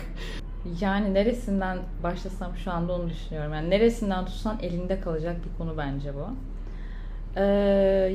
[0.82, 3.54] Yani neresinden başlasam şu anda onu düşünüyorum.
[3.54, 6.28] Yani neresinden tutsan elinde kalacak bir konu bence bu.
[7.38, 7.42] Ee,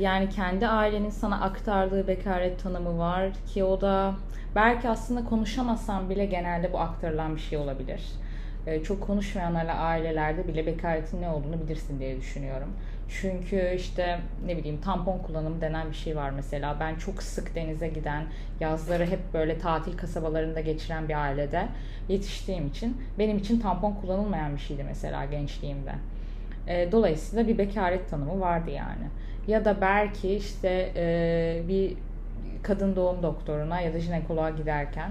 [0.01, 4.17] yani kendi ailenin sana aktardığı bekaret tanımı var ki o da
[4.55, 8.19] belki aslında konuşamasan bile genelde bu aktarılan bir şey olabilir.
[8.67, 12.77] Ee, çok konuşmayanlarla ailelerde bile bekaretin ne olduğunu bilirsin diye düşünüyorum.
[13.09, 16.81] Çünkü işte ne bileyim tampon kullanımı denen bir şey var mesela.
[16.81, 21.69] Ben çok sık denize giden, yazları hep böyle tatil kasabalarında geçiren bir ailede
[22.09, 25.93] yetiştiğim için benim için tampon kullanılmayan bir şeydi mesela gençliğimde.
[26.67, 29.07] E, dolayısıyla bir bekaret tanımı vardı yani.
[29.49, 31.97] Ya da belki işte e, bir
[32.63, 35.11] kadın doğum doktoruna ya da jinekoloğa giderken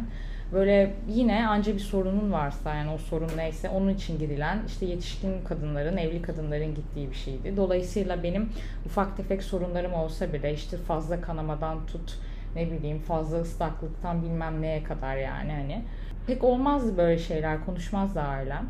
[0.54, 5.44] böyle yine anca bir sorunun varsa yani o sorun neyse onun için gidilen işte yetişkin
[5.48, 7.58] kadınların, evli kadınların gittiği bir şeydi.
[7.58, 8.50] Dolayısıyla benim
[8.86, 12.20] ufak tefek sorunlarım olsa bile işte fazla kanamadan tut
[12.56, 15.82] ne bileyim fazla ıslaklıktan bilmem neye kadar yani hani
[16.28, 18.66] pek olmazdı böyle şeyler konuşmazdı ailem.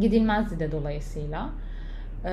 [0.00, 1.50] Gidilmezdi de dolayısıyla.
[2.24, 2.30] Ee,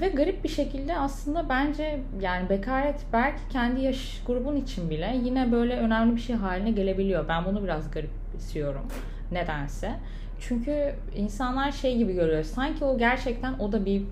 [0.00, 5.52] ve garip bir şekilde aslında bence yani bekaret belki kendi yaş grubun için bile yine
[5.52, 7.28] böyle önemli bir şey haline gelebiliyor.
[7.28, 8.86] Ben bunu biraz garip istiyorum
[9.32, 9.92] nedense.
[10.40, 12.44] Çünkü insanlar şey gibi görüyor.
[12.44, 14.02] Sanki o gerçekten o da bir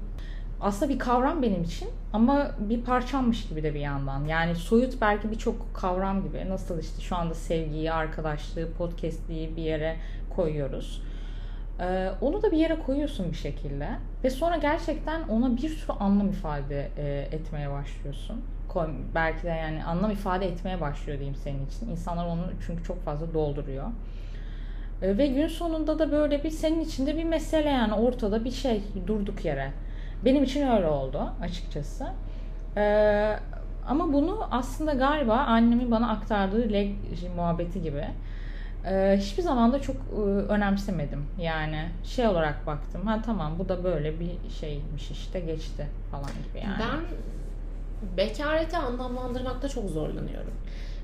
[0.60, 4.24] aslında bir kavram benim için ama bir parçammış gibi de bir yandan.
[4.24, 6.48] Yani soyut belki birçok kavram gibi.
[6.48, 9.96] Nasıl işte şu anda sevgiyi, arkadaşlığı, podcastliği bir yere
[10.36, 11.02] koyuyoruz.
[11.80, 13.88] Ee, onu da bir yere koyuyorsun bir şekilde
[14.24, 18.40] ve sonra gerçekten ona bir sürü anlam ifade e, etmeye başlıyorsun.
[18.68, 21.90] Koy, belki de yani anlam ifade etmeye başlıyor diyeyim senin için.
[21.90, 23.86] İnsanlar onu çünkü çok fazla dolduruyor.
[25.02, 28.82] E, ve gün sonunda da böyle bir senin içinde bir mesele yani ortada bir şey
[29.06, 29.72] durduk yere.
[30.24, 32.06] Benim için öyle oldu açıkçası.
[32.76, 33.36] E,
[33.88, 36.94] ama bunu aslında galiba annemin bana aktardığı leg
[37.36, 38.04] muhabbeti gibi
[38.86, 41.26] ee, hiçbir zaman da çok e, önemsemedim.
[41.40, 43.06] Yani şey olarak baktım.
[43.06, 46.76] Ha tamam bu da böyle bir şeymiş işte geçti falan gibi yani.
[46.80, 47.00] Ben
[48.16, 50.52] bekareti anlamlandırmakta çok zorlanıyorum.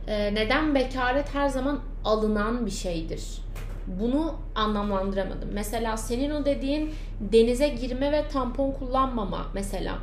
[0.06, 3.38] Ee, neden bekaret her zaman alınan bir şeydir?
[3.86, 5.48] Bunu anlamlandıramadım.
[5.52, 9.98] Mesela senin o dediğin denize girme ve tampon kullanmama mesela.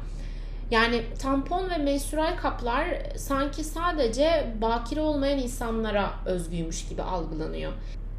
[0.71, 7.71] Yani tampon ve menstrual kaplar sanki sadece bakire olmayan insanlara özgüymüş gibi algılanıyor.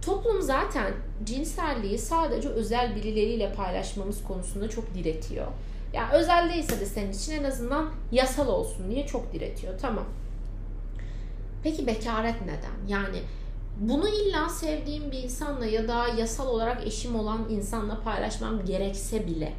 [0.02, 0.92] Toplum zaten
[1.24, 5.46] cinselliği sadece özel birileriyle paylaşmamız konusunda çok diretiyor.
[5.46, 5.52] Ya
[5.92, 9.78] yani özel değilse de senin için en azından yasal olsun diye çok diretiyor.
[9.78, 10.04] Tamam.
[11.62, 12.88] Peki bekaret neden?
[12.88, 13.18] Yani
[13.80, 19.52] bunu illa sevdiğim bir insanla ya da yasal olarak eşim olan insanla paylaşmam gerekse bile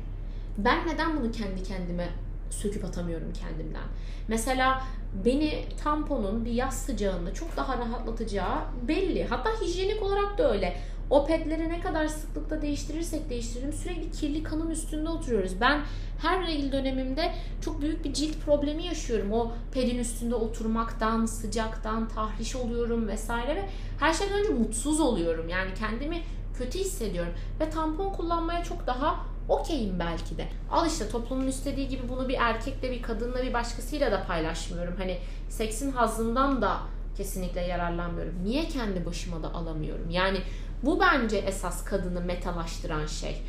[0.57, 2.09] ben neden bunu kendi kendime
[2.53, 3.87] söküp atamıyorum kendimden?
[4.27, 4.83] Mesela
[5.25, 9.25] beni tamponun bir yaz sıcağında çok daha rahatlatacağı belli.
[9.25, 10.77] Hatta hijyenik olarak da öyle.
[11.09, 15.61] O pedleri ne kadar sıklıkla değiştirirsek değiştirelim sürekli kirli kanın üstünde oturuyoruz.
[15.61, 15.81] Ben
[16.21, 19.33] her regil dönemimde çok büyük bir cilt problemi yaşıyorum.
[19.33, 25.49] O pedin üstünde oturmaktan, sıcaktan, tahriş oluyorum vesaire ve her şeyden önce mutsuz oluyorum.
[25.49, 26.21] Yani kendimi
[26.57, 30.47] kötü hissediyorum ve tampon kullanmaya çok daha okeyim belki de.
[30.71, 34.93] Al işte toplumun istediği gibi bunu bir erkekle, bir kadınla, bir başkasıyla da paylaşmıyorum.
[34.97, 35.17] Hani
[35.49, 36.77] seksin hazından da
[37.17, 38.35] kesinlikle yararlanmıyorum.
[38.43, 40.09] Niye kendi başıma da alamıyorum?
[40.09, 40.39] Yani
[40.83, 43.41] bu bence esas kadını metalaştıran şey.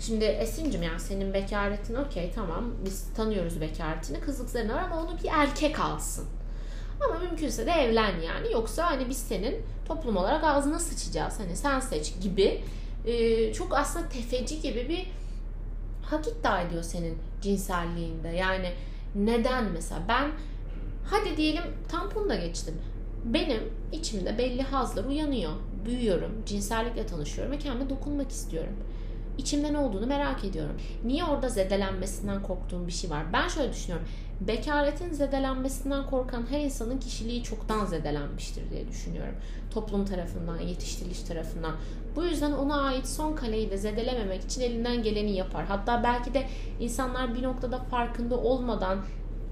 [0.00, 5.28] Şimdi Esin'cim yani senin bekaretin okey tamam biz tanıyoruz bekaretini kızlıklarını var ama onu bir
[5.32, 6.26] erkek alsın.
[7.04, 11.80] Ama mümkünse de evlen yani yoksa hani biz senin toplum olarak ağzına sıçacağız hani sen
[11.80, 12.64] seç gibi
[13.06, 15.06] e, çok aslında tefeci gibi bir
[16.02, 18.28] hak iddia ediyor senin cinselliğinde.
[18.28, 18.72] Yani
[19.14, 20.30] neden mesela ben
[21.04, 22.74] hadi diyelim tampon da geçtim.
[23.24, 23.60] Benim
[23.92, 25.52] içimde belli hazlar uyanıyor.
[25.84, 28.76] Büyüyorum, cinsellikle tanışıyorum ve kendime dokunmak istiyorum.
[29.38, 30.76] İçimde ne olduğunu merak ediyorum.
[31.04, 33.32] Niye orada zedelenmesinden korktuğum bir şey var?
[33.32, 34.06] Ben şöyle düşünüyorum.
[34.40, 39.34] Bekaretin zedelenmesinden korkan her insanın kişiliği çoktan zedelenmiştir diye düşünüyorum.
[39.74, 41.72] Toplum tarafından, yetiştiriliş tarafından.
[42.16, 45.64] Bu yüzden ona ait son kaleyi de zedelememek için elinden geleni yapar.
[45.64, 46.46] Hatta belki de
[46.80, 48.98] insanlar bir noktada farkında olmadan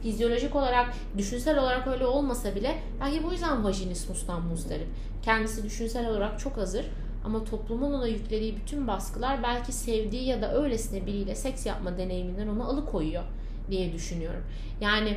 [0.03, 4.89] fizyolojik olarak, düşünsel olarak öyle olmasa bile belki bu yüzden vajinismustan muzdarip.
[5.23, 6.87] Kendisi düşünsel olarak çok hazır
[7.25, 12.49] ama toplumun ona yüklediği bütün baskılar belki sevdiği ya da öylesine biriyle seks yapma deneyiminden
[12.49, 13.25] onu alıkoyuyor
[13.71, 14.43] diye düşünüyorum.
[14.81, 15.17] Yani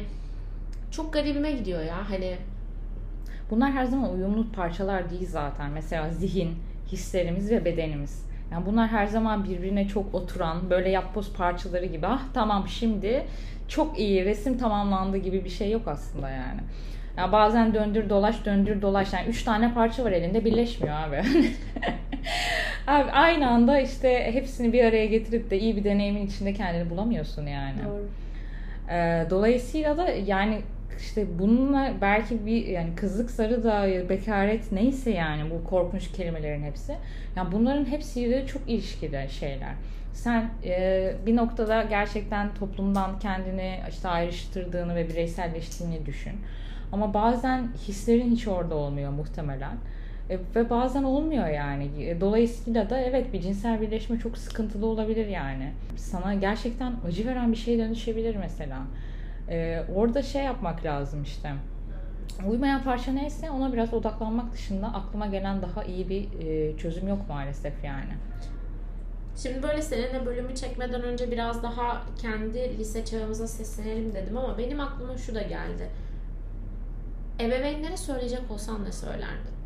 [0.91, 2.38] çok garibime gidiyor ya hani
[3.51, 5.71] Bunlar her zaman uyumlu parçalar değil zaten.
[5.71, 6.55] Mesela zihin,
[6.91, 8.27] hislerimiz ve bedenimiz.
[8.51, 12.07] Yani bunlar her zaman birbirine çok oturan böyle yapboz parçaları gibi.
[12.07, 13.25] Ah tamam şimdi
[13.67, 16.60] çok iyi resim tamamlandı gibi bir şey yok aslında yani.
[17.17, 21.15] Yani bazen döndür dolaş döndür dolaş yani üç tane parça var elinde birleşmiyor abi.
[22.88, 27.47] abi aynı anda işte hepsini bir araya getirip de iyi bir deneyimin içinde kendini bulamıyorsun
[27.47, 27.77] yani.
[27.86, 28.10] Doğru.
[28.89, 30.62] Ee, dolayısıyla da yani
[31.00, 36.95] işte bununla belki bir yani kızlık sarı da bekaret neyse yani bu korkunç kelimelerin hepsi.
[37.36, 39.73] Yani bunların hepsiyle çok ilişkili şeyler.
[40.13, 46.34] Sen e, bir noktada gerçekten toplumdan kendini işte ayrıştırdığını ve bireyselleştiğini düşün.
[46.91, 49.78] Ama bazen hislerin hiç orada olmuyor muhtemelen.
[50.30, 51.90] E, ve bazen olmuyor yani.
[52.04, 55.72] E, dolayısıyla da evet bir cinsel birleşme çok sıkıntılı olabilir yani.
[55.96, 58.78] Sana gerçekten acı veren bir şey dönüşebilir mesela.
[59.50, 61.54] E, orada şey yapmak lazım işte.
[62.48, 67.20] Uymayan parça neyse ona biraz odaklanmak dışında aklıma gelen daha iyi bir e, çözüm yok
[67.30, 68.13] maalesef yani.
[69.38, 74.80] Şimdi böyle seninle bölümü çekmeden önce biraz daha kendi lise çağımıza seslenelim dedim ama benim
[74.80, 75.90] aklıma şu da geldi.
[77.40, 79.57] Ebeveynlere söyleyecek olsan ne söylerdin?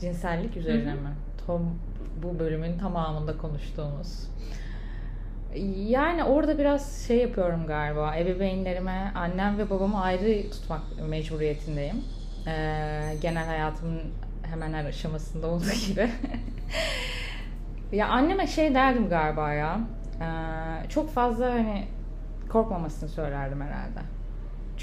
[0.00, 1.00] Cinsellik üzerine Hı-hı.
[1.00, 1.10] mi?
[1.46, 1.78] Tom,
[2.22, 4.28] bu bölümün tamamında konuştuğumuz.
[5.76, 8.16] Yani orada biraz şey yapıyorum galiba.
[8.16, 12.04] Ebeveynlerime, annem ve babamı ayrı tutmak mecburiyetindeyim.
[12.46, 14.00] Ee, genel hayatımın
[14.42, 16.10] hemen her aşamasında olduğu gibi.
[17.92, 19.80] ya anneme şey derdim galiba ya.
[20.20, 21.84] Ee, çok fazla hani
[22.48, 24.00] korkmamasını söylerdim herhalde.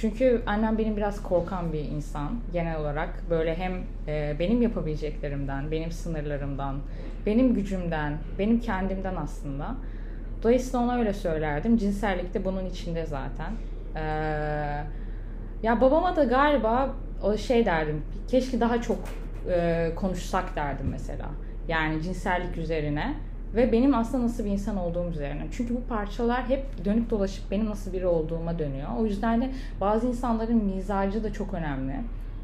[0.02, 3.24] Çünkü annem benim biraz korkan bir insan genel olarak.
[3.30, 3.74] Böyle hem
[4.08, 6.76] e, benim yapabileceklerimden, benim sınırlarımdan,
[7.26, 9.76] benim gücümden, benim kendimden aslında.
[10.44, 11.78] Dolayısıyla ona öyle söylerdim.
[11.78, 13.52] Cinsellik de bunun içinde zaten.
[13.96, 14.00] Ee,
[15.64, 18.02] ya babama da galiba o şey derdim.
[18.28, 18.98] Keşke daha çok
[19.50, 21.30] e, konuşsak derdim mesela.
[21.68, 23.16] Yani cinsellik üzerine
[23.58, 25.48] ve benim aslında nasıl bir insan olduğum üzerine.
[25.52, 28.90] Çünkü bu parçalar hep dönüp dolaşıp benim nasıl biri olduğuma dönüyor.
[29.00, 31.96] O yüzden de bazı insanların mizacı da çok önemli.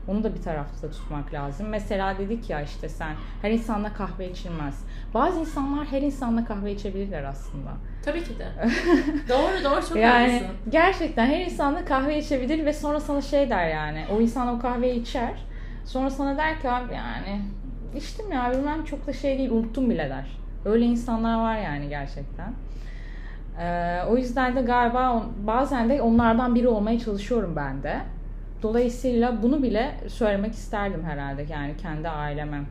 [0.08, 1.68] Onu da bir tarafta tutmak lazım.
[1.68, 4.86] Mesela dedik ya işte sen her insanla kahve içilmez.
[5.14, 7.72] Bazı insanlar her insanla kahve içebilirler aslında.
[8.06, 8.48] Tabii ki de.
[9.30, 10.56] doğru doğru çok yani, haklısın.
[10.70, 14.06] Gerçekten her insanla kahve içebilir ve sonra sana şey der yani.
[14.12, 15.34] O insan o kahveyi içer.
[15.86, 17.42] Sonra sana der ki abi yani
[17.96, 20.43] içtim ya bilmem çok da şey değil unuttum bile der.
[20.66, 22.54] Öyle insanlar var yani gerçekten.
[23.60, 28.02] Ee, o yüzden de galiba bazen de onlardan biri olmaya çalışıyorum ben de.
[28.62, 32.62] Dolayısıyla bunu bile söylemek isterdim herhalde yani kendi aileme.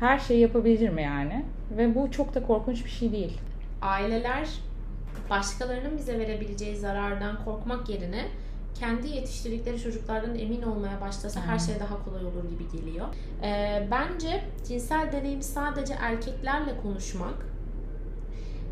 [0.00, 1.44] Her şeyi yapabilirim yani.
[1.76, 3.40] Ve bu çok da korkunç bir şey değil.
[3.82, 4.48] Aileler
[5.30, 8.24] başkalarının bize verebileceği zarardan korkmak yerine
[8.74, 13.06] kendi yetiştirdikleri çocuklardan emin olmaya başlasa her şey daha kolay olur gibi geliyor.
[13.42, 17.46] Ee, bence cinsel deneyim sadece erkeklerle konuşmak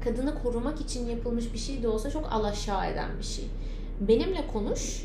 [0.04, 3.44] kadını korumak için yapılmış bir şey de olsa çok alaşağı eden bir şey.
[4.00, 5.04] Benimle konuş,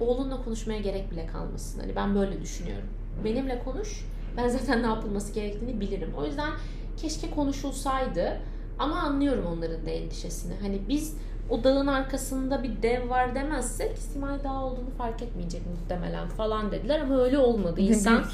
[0.00, 1.80] oğlunla konuşmaya gerek bile kalmasın.
[1.80, 2.88] Hani ben böyle düşünüyorum.
[3.24, 4.04] Benimle konuş,
[4.36, 6.10] ben zaten ne yapılması gerektiğini bilirim.
[6.16, 6.50] O yüzden
[6.96, 8.40] keşke konuşulsaydı
[8.78, 10.54] ama anlıyorum onların da endişesini.
[10.62, 11.16] Hani biz
[11.50, 17.00] o dağın arkasında bir dev var demezsek Simay Dağ olduğunu fark etmeyecek muhtemelen falan dediler
[17.00, 17.80] ama öyle olmadı.
[17.80, 18.24] İnsan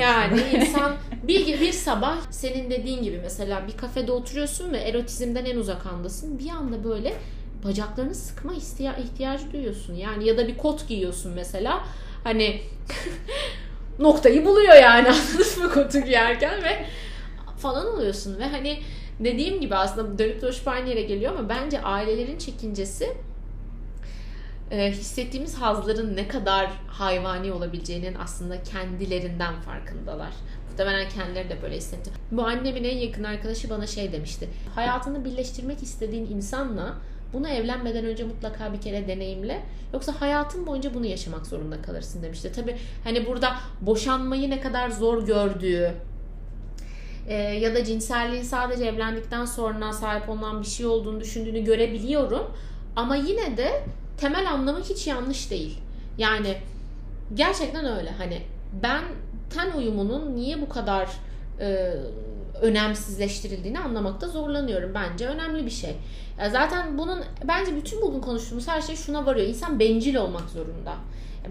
[0.00, 5.56] yani insan bir bir sabah senin dediğin gibi mesela bir kafede oturuyorsun ve erotizmden en
[5.56, 6.38] uzak andasın.
[6.38, 7.14] Bir anda böyle
[7.64, 8.52] bacaklarını sıkma
[8.98, 9.94] ihtiyacı duyuyorsun.
[9.94, 11.84] Yani ya da bir kot giyiyorsun mesela.
[12.24, 12.60] Hani
[13.98, 16.86] noktayı buluyor yani anladın mı kotu giyerken ve
[17.58, 18.78] falan oluyorsun ve hani
[19.20, 23.16] dediğim gibi aslında dönüp dolaşıp aynı yere geliyor ama bence ailelerin çekincesi
[24.70, 30.32] e, hissettiğimiz hazların ne kadar hayvani olabileceğinin aslında kendilerinden farkındalar.
[30.70, 32.10] Muhtemelen kendileri de böyle hissetti.
[32.30, 34.48] Bu annemin en yakın arkadaşı bana şey demişti.
[34.74, 36.94] Hayatını birleştirmek istediğin insanla
[37.32, 39.62] bunu evlenmeden önce mutlaka bir kere deneyimle.
[39.92, 42.52] Yoksa hayatın boyunca bunu yaşamak zorunda kalırsın demişti.
[42.52, 45.94] Tabi hani burada boşanmayı ne kadar zor gördüğü,
[47.28, 52.50] e, ya da cinselliğin sadece evlendikten sonra sahip olunan bir şey olduğunu düşündüğünü görebiliyorum.
[52.96, 53.82] Ama yine de
[54.16, 55.78] temel anlamı hiç yanlış değil.
[56.18, 56.56] Yani
[57.34, 58.10] gerçekten öyle.
[58.10, 58.42] Hani
[58.82, 59.02] ben
[59.50, 61.08] ten uyumunun niye bu kadar
[61.60, 61.92] e,
[62.62, 64.94] önemsizleştirildiğini anlamakta zorlanıyorum.
[64.94, 65.96] Bence önemli bir şey.
[66.38, 69.46] Ya zaten bunun bence bütün bugün konuştuğumuz her şey şuna varıyor.
[69.46, 70.94] İnsan bencil olmak zorunda.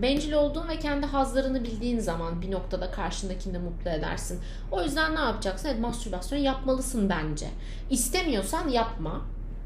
[0.01, 4.39] Bencil olduğun ve kendi hazlarını bildiğin zaman bir noktada karşındakini de mutlu edersin.
[4.71, 5.69] O yüzden ne yapacaksın?
[5.69, 7.47] Evet mastürbasyon yapmalısın bence.
[7.89, 9.21] İstemiyorsan yapma.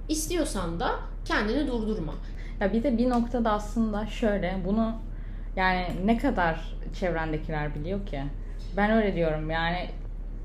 [0.10, 0.90] İstiyorsan da
[1.26, 2.14] kendini durdurma.
[2.60, 4.96] Ya bir de bir noktada aslında şöyle bunu
[5.56, 8.24] yani ne kadar çevrendekiler biliyor ki?
[8.78, 9.90] Ben öyle diyorum yani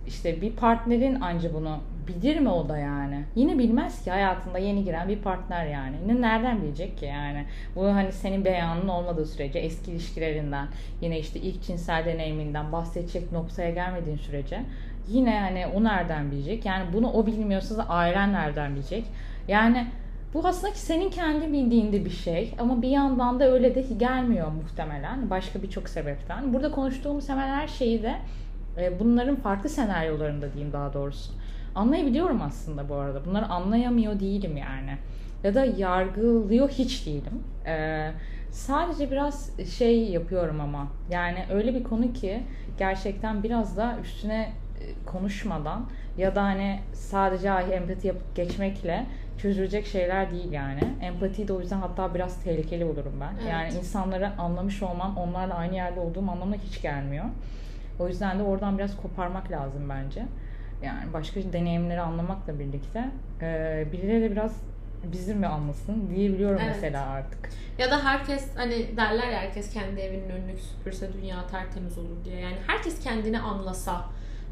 [0.07, 3.25] işte bir partnerin anca bunu bilir mi o da yani?
[3.35, 5.97] Yine bilmez ki hayatında yeni giren bir partner yani.
[6.03, 7.45] Yine nereden bilecek ki yani?
[7.77, 10.69] Bu hani senin beyanın olmadığı sürece eski ilişkilerinden
[11.01, 14.61] yine işte ilk cinsel deneyiminden bahsedecek noktaya gelmediğin sürece
[15.09, 16.67] yine hani o nereden bilecek?
[16.67, 19.05] Yani bunu o bilmiyorsa da ailen nereden bilecek?
[19.49, 19.87] Yani
[20.35, 24.49] bu aslında ki senin kendi bildiğinde bir şey ama bir yandan da öyle de gelmiyor
[24.53, 26.55] muhtemelen başka birçok sebepten.
[26.55, 28.15] Burada konuştuğumuz hemen her şeyi de
[29.01, 31.33] bunların farklı senaryolarında diyeyim daha doğrusu.
[31.75, 33.25] Anlayabiliyorum aslında bu arada.
[33.25, 34.99] Bunları anlayamıyor değilim yani.
[35.45, 37.43] Ya da yargılıyor hiç değilim.
[37.66, 38.11] Ee,
[38.51, 40.88] sadece biraz şey yapıyorum ama.
[41.11, 42.43] Yani öyle bir konu ki
[42.79, 45.87] gerçekten biraz da üstüne e, konuşmadan
[46.19, 49.07] ya da hani sadece empati yapıp geçmekle
[49.38, 50.81] çözülecek şeyler değil yani.
[51.03, 53.33] Empati de o yüzden hatta biraz tehlikeli bulurum ben.
[53.43, 53.53] Evet.
[53.53, 57.25] Yani insanları anlamış olmam, onlarla aynı yerde olduğum anlamına hiç gelmiyor.
[58.01, 60.27] O yüzden de oradan biraz koparmak lazım bence.
[60.83, 63.11] Yani başka deneyimleri anlamakla birlikte
[63.43, 64.57] e, birileri de biraz
[65.05, 66.73] bizim mi anlasın diyebiliyorum evet.
[66.75, 67.51] mesela artık.
[67.79, 72.41] Ya da herkes hani derler ya herkes kendi evinin önünü süpürse dünya tertemiz olur diye.
[72.41, 74.05] Yani herkes kendini anlasa,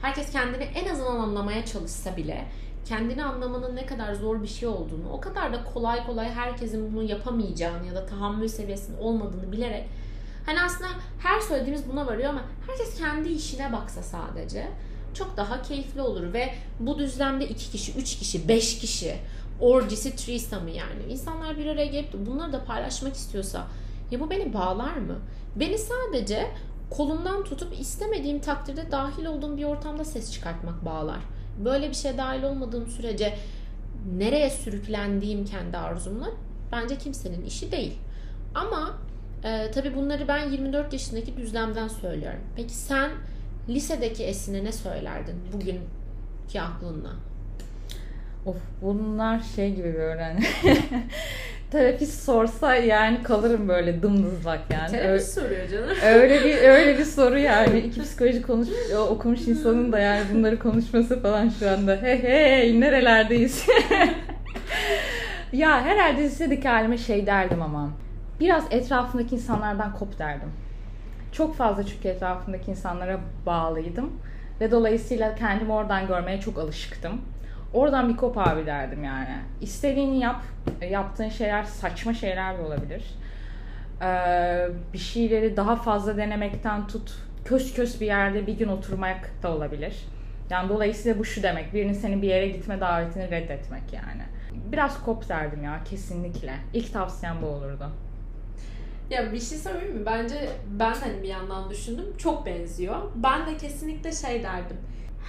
[0.03, 2.45] herkes kendini en azından anlamaya çalışsa bile
[2.85, 7.03] kendini anlamanın ne kadar zor bir şey olduğunu, o kadar da kolay kolay herkesin bunu
[7.03, 9.85] yapamayacağını ya da tahammül seviyesinin olmadığını bilerek
[10.49, 10.91] Hani aslında
[11.23, 14.69] her söylediğimiz buna varıyor ama herkes kendi işine baksa sadece
[15.15, 19.17] çok daha keyifli olur ve bu düzlemde iki kişi, üç kişi, beş kişi
[19.61, 23.67] orcisi threesome'ı yani insanlar bir araya gelip bunları da paylaşmak istiyorsa
[24.11, 25.19] ya bu beni bağlar mı?
[25.57, 26.51] Beni sadece
[26.91, 31.21] kolumdan tutup istemediğim takdirde dahil olduğum bir ortamda ses çıkartmak bağlar.
[31.65, 33.39] Böyle bir şey dahil olmadığım sürece
[34.17, 36.31] nereye sürüklendiğim kendi arzumla
[36.73, 37.99] bence kimsenin işi değil.
[38.55, 38.99] Ama
[39.45, 42.41] ee, tabii bunları ben 24 yaşındaki düzlemden söylüyorum.
[42.57, 43.11] Peki sen
[43.69, 47.11] lisedeki Esin'e ne söylerdin bugünkü aklınla?
[48.47, 50.41] Of bunlar şey gibi böyle hani
[51.71, 54.91] terapist sorsa yani kalırım böyle dımdızlak yani.
[54.91, 55.97] Terapist soruyor canım.
[56.05, 57.79] Öyle bir öyle bir soru yani.
[57.79, 58.69] İki psikoloji konuş
[59.11, 61.99] okumuş insanın da yani bunları konuşması falan şu anda.
[62.03, 63.67] Hey hey nerelerdeyiz?
[65.53, 67.91] ya herhalde lisedeki halime şey derdim ama
[68.41, 70.53] biraz etrafındaki insanlardan kop derdim.
[71.33, 74.13] Çok fazla çünkü etrafındaki insanlara bağlıydım.
[74.61, 77.21] Ve dolayısıyla kendimi oradan görmeye çok alışıktım.
[77.75, 79.37] Oradan bir kop abi derdim yani.
[79.61, 80.43] İstediğini yap.
[80.91, 83.05] Yaptığın şeyler saçma şeyler de olabilir.
[84.03, 87.15] Ee, bir şeyleri daha fazla denemekten tut.
[87.45, 90.07] Kös kös bir yerde bir gün oturmak da olabilir.
[90.51, 91.75] Yani dolayısıyla bu şu demek.
[91.75, 94.23] Birinin seni bir yere gitme davetini reddetmek yani.
[94.73, 96.55] Biraz kop derdim ya kesinlikle.
[96.75, 97.91] İlk tavsiyem bu olurdu.
[99.11, 100.07] Ya bir şey söyleyeyim mi?
[100.07, 102.17] Bence ben hani bir yandan düşündüm.
[102.19, 102.97] Çok benziyor.
[103.15, 104.77] Ben de kesinlikle şey derdim.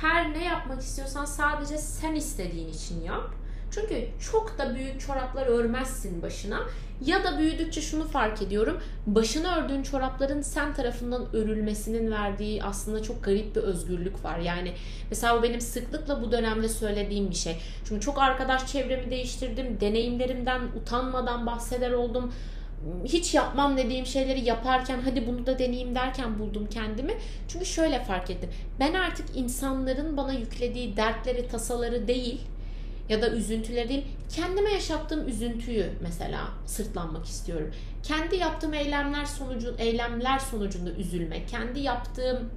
[0.02, 3.34] Her ne yapmak istiyorsan sadece sen istediğin için yap.
[3.72, 6.60] Çünkü çok da büyük çoraplar örmezsin başına.
[7.06, 8.82] Ya da büyüdükçe şunu fark ediyorum.
[9.08, 14.40] Başına ördüğün çorapların sen tarafından örülmesinin verdiği aslında çok garip bir özgürlük var.
[14.40, 14.74] Yani
[15.10, 17.58] mesela bu benim sıklıkla bu dönemde söylediğim bir şey.
[17.86, 19.78] Çünkü çok arkadaş çevremi değiştirdim.
[19.82, 22.34] Deneyimlerimden utanmadan bahseder oldum
[23.06, 27.14] hiç yapmam dediğim şeyleri yaparken hadi bunu da deneyeyim derken buldum kendimi.
[27.48, 28.50] Çünkü şöyle fark ettim.
[28.80, 32.42] Ben artık insanların bana yüklediği dertleri, tasaları değil
[33.10, 34.06] ya da üzüntüleri değil,
[34.36, 37.72] kendime yaşattığım üzüntüyü mesela sırtlanmak istiyorum.
[38.04, 42.50] Kendi yaptığım eylemler sonucu eylemler sonucunda üzülmek, kendi yaptığım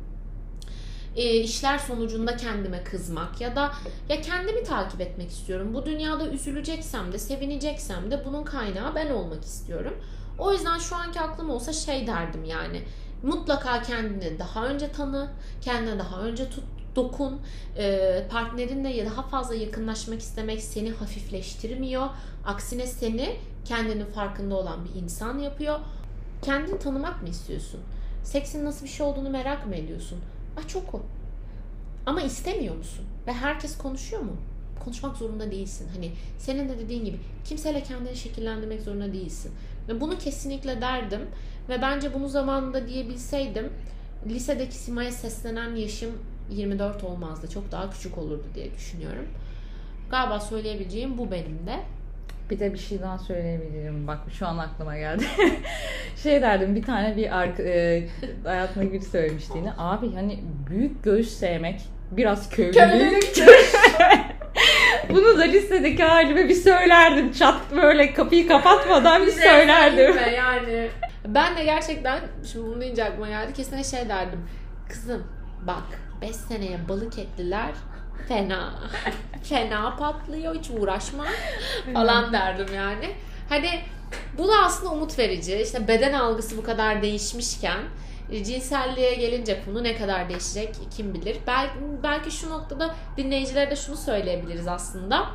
[1.17, 3.73] e, işler sonucunda kendime kızmak ya da
[4.09, 5.75] ya kendimi takip etmek istiyorum.
[5.75, 9.95] Bu dünyada üzüleceksem de sevineceksem de bunun kaynağı ben olmak istiyorum.
[10.39, 12.83] O yüzden şu anki aklım olsa şey derdim yani
[13.23, 16.65] mutlaka kendini daha önce tanı, kendine daha önce tut,
[16.97, 17.41] dokun.
[17.77, 22.07] E, partnerinle daha fazla yakınlaşmak istemek seni hafifleştirmiyor.
[22.47, 25.79] Aksine seni kendinin farkında olan bir insan yapıyor.
[26.43, 27.81] Kendini tanımak mı istiyorsun?
[28.25, 30.19] Seksin nasıl bir şey olduğunu merak mı ediyorsun?
[30.57, 31.05] Ah çok.
[32.07, 33.05] Ama istemiyor musun?
[33.27, 34.37] Ve herkes konuşuyor mu?
[34.85, 35.89] Konuşmak zorunda değilsin.
[35.95, 39.53] Hani senin de dediğin gibi kimseyle kendini şekillendirmek zorunda değilsin.
[39.89, 41.21] Ve bunu kesinlikle derdim.
[41.69, 43.73] Ve bence bunu zamanında diyebilseydim
[44.27, 46.11] lisedeki Sima'ya seslenen yaşım
[46.51, 47.51] 24 olmazdı.
[47.51, 49.29] Çok daha küçük olurdu diye düşünüyorum.
[50.11, 51.81] Galiba söyleyebileceğim bu benim de.
[52.53, 54.07] Bir de bir şey daha söyleyebilirim.
[54.07, 55.25] Bak şu an aklıma geldi.
[56.23, 58.09] şey derdim bir tane bir arka, e,
[58.45, 59.73] hayatımda biri söylemişti yine.
[59.79, 60.41] Abi hani
[60.71, 61.81] büyük göğüs sevmek
[62.11, 63.25] biraz köylülük.
[65.11, 67.33] Bunu da lisedeki halime bir söylerdim.
[67.33, 70.17] Çat böyle kapıyı kapatmadan bir söylerdim.
[70.37, 70.89] Yani
[71.27, 72.21] ben de gerçekten
[72.53, 73.53] şimdi bunu deyince aklıma geldi.
[73.53, 74.41] Kesinlikle şey derdim.
[74.89, 75.27] Kızım
[75.67, 75.85] bak
[76.23, 77.71] 5 seneye balık ettiler
[78.29, 78.75] fena.
[79.43, 81.25] fena patlıyor hiç uğraşma
[81.93, 83.11] falan derdim yani.
[83.49, 83.81] Hani
[84.39, 85.57] bu da aslında umut verici.
[85.57, 87.79] İşte beden algısı bu kadar değişmişken
[88.31, 91.37] e, cinselliğe gelince konu ne kadar değişecek kim bilir.
[91.47, 95.27] Belki, belki şu noktada dinleyicilere de şunu söyleyebiliriz aslında.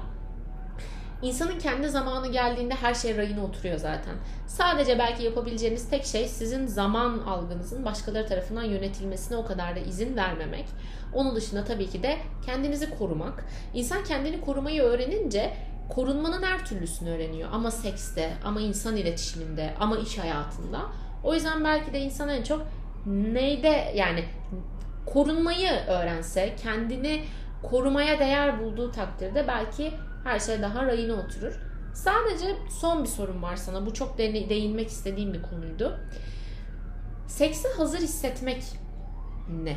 [1.21, 4.15] İnsanın kendi zamanı geldiğinde her şey rayına oturuyor zaten.
[4.47, 10.17] Sadece belki yapabileceğiniz tek şey sizin zaman algınızın başkaları tarafından yönetilmesine o kadar da izin
[10.17, 10.65] vermemek.
[11.13, 13.45] Onun dışında tabii ki de kendinizi korumak.
[13.73, 15.53] İnsan kendini korumayı öğrenince
[15.89, 17.49] korunmanın her türlüsünü öğreniyor.
[17.51, 20.81] Ama sekste, ama insan iletişiminde, ama iş hayatında.
[21.23, 22.67] O yüzden belki de insan en çok
[23.05, 24.25] neyde yani
[25.05, 27.23] korunmayı öğrense, kendini
[27.63, 29.91] korumaya değer bulduğu takdirde belki
[30.23, 31.59] her şey daha rayına oturur.
[31.93, 33.85] Sadece son bir sorum var sana.
[33.85, 35.99] Bu çok değinmek istediğim bir konuydu.
[37.27, 38.63] Seksi hazır hissetmek
[39.63, 39.75] ne?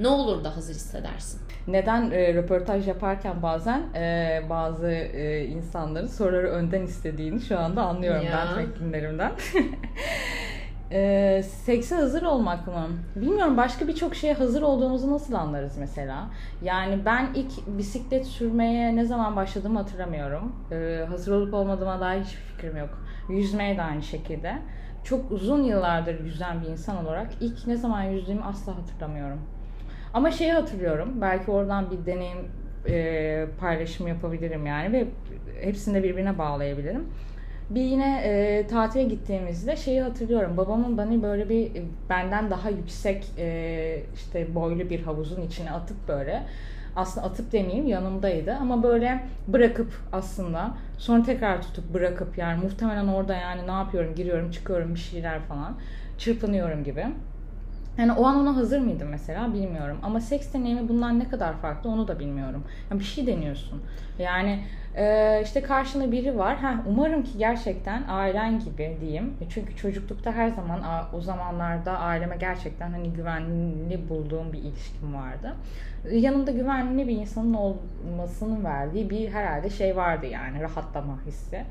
[0.00, 1.40] Ne olur da hazır hissedersin?
[1.66, 8.22] Neden e, röportaj yaparken bazen e, bazı e, insanların soruları önden istediğini şu anda anlıyorum
[8.22, 8.48] ya.
[8.56, 9.32] ben teklimlerimden.
[10.92, 12.88] E, sekse hazır olmak mı?
[13.16, 16.28] Bilmiyorum başka birçok şeye hazır olduğumuzu nasıl anlarız mesela?
[16.62, 20.52] Yani ben ilk bisiklet sürmeye ne zaman başladığımı hatırlamıyorum.
[20.72, 23.02] E, hazır olup olmadığıma dair hiçbir fikrim yok.
[23.28, 24.58] Yüzmeye de aynı şekilde.
[25.04, 29.40] Çok uzun yıllardır yüzen bir insan olarak ilk ne zaman yüzdüğümü asla hatırlamıyorum.
[30.14, 31.20] Ama şeyi hatırlıyorum.
[31.20, 32.38] Belki oradan bir deneyim
[32.88, 35.06] e, paylaşımı yapabilirim yani ve
[35.60, 37.08] hepsini de birbirine bağlayabilirim.
[37.70, 40.56] Bir yine e, tatile gittiğimizde şeyi hatırlıyorum.
[40.56, 41.72] Babamın beni böyle bir
[42.10, 46.46] benden daha yüksek e, işte boylu bir havuzun içine atıp böyle
[46.96, 53.34] aslında atıp demeyeyim yanımdaydı ama böyle bırakıp aslında sonra tekrar tutup bırakıp yani muhtemelen orada
[53.34, 55.76] yani ne yapıyorum giriyorum çıkıyorum bir şeyler falan
[56.18, 57.06] çırpınıyorum gibi.
[57.98, 59.98] Yani o an ona hazır mıydım mesela bilmiyorum.
[60.02, 62.64] Ama seks deneyimi bundan ne kadar farklı onu da bilmiyorum.
[62.90, 63.82] Yani bir şey deniyorsun.
[64.18, 64.60] Yani
[64.96, 66.56] e, işte karşında biri var.
[66.56, 69.34] Ha, umarım ki gerçekten ailen gibi diyeyim.
[69.40, 70.82] E, çünkü çocuklukta her zaman
[71.12, 75.54] o zamanlarda aileme gerçekten hani güvenli bulduğum bir ilişkim vardı.
[76.12, 81.64] Yanımda güvenli bir insanın olmasının verdiği bir herhalde şey vardı yani rahatlama hissi.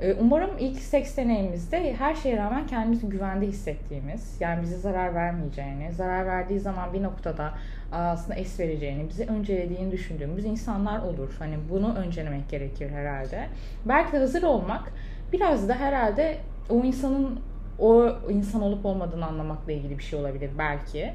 [0.00, 5.92] Ee, umarım ilk seks deneyimizde her şeye rağmen kendimizi güvende hissettiğimiz, yani bize zarar vermeyeceğini,
[5.92, 7.54] zarar verdiği zaman bir noktada
[7.92, 11.36] aslında es vereceğini, bizi öncelediğini düşündüğümüz insanlar olur.
[11.38, 13.46] Hani bunu öncelemek gerekir herhalde.
[13.84, 14.92] Belki de hazır olmak
[15.32, 16.36] biraz da herhalde
[16.70, 17.40] o insanın
[17.78, 21.12] o insan olup olmadığını anlamakla ilgili bir şey olabilir belki.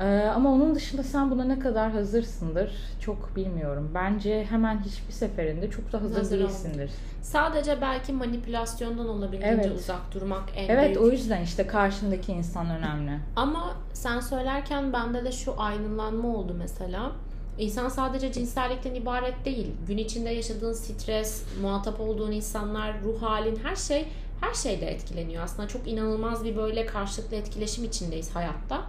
[0.00, 3.90] Ee, ama onun dışında sen buna ne kadar hazırsındır çok bilmiyorum.
[3.94, 6.90] Bence hemen hiçbir seferinde çok da hazır, Hazır değilsindir.
[7.22, 9.78] Sadece belki manipülasyondan olabildiğince Evet.
[9.78, 11.00] uzak durmak en Evet büyük.
[11.00, 13.18] o yüzden işte karşındaki insan önemli.
[13.36, 17.12] Ama sen söylerken bende de şu aydınlanma oldu mesela.
[17.58, 19.66] İnsan sadece cinsellikten ibaret değil.
[19.86, 24.06] Gün içinde yaşadığın stres, muhatap olduğun insanlar, ruh halin her şey
[24.40, 25.44] her şeyde etkileniyor.
[25.44, 28.80] Aslında çok inanılmaz bir böyle karşılıklı etkileşim içindeyiz hayatta.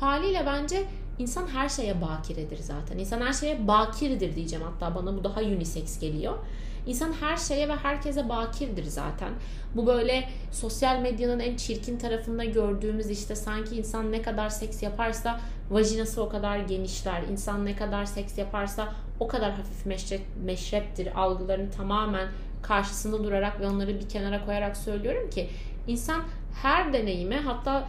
[0.00, 0.84] Haliyle bence
[1.18, 2.98] insan her şeye bakiredir zaten.
[2.98, 6.38] İnsan her şeye bakirdir diyeceğim hatta bana bu daha unisex geliyor.
[6.86, 9.32] İnsan her şeye ve herkese bakirdir zaten.
[9.74, 15.40] Bu böyle sosyal medyanın en çirkin tarafında gördüğümüz işte sanki insan ne kadar seks yaparsa
[15.70, 17.22] vajinası o kadar genişler.
[17.22, 21.20] İnsan ne kadar seks yaparsa o kadar hafif meşrep, meşreptir.
[21.20, 22.28] Algılarını tamamen
[22.62, 25.48] karşısında durarak ve onları bir kenara koyarak söylüyorum ki
[25.86, 26.22] insan
[26.62, 27.88] her deneyime hatta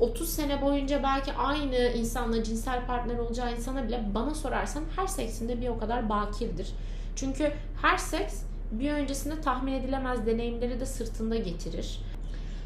[0.00, 5.60] 30 sene boyunca belki aynı insanla cinsel partner olacağı insana bile bana sorarsan her seksinde
[5.60, 6.72] bir o kadar bakirdir.
[7.16, 12.00] Çünkü her seks bir öncesinde tahmin edilemez deneyimleri de sırtında getirir.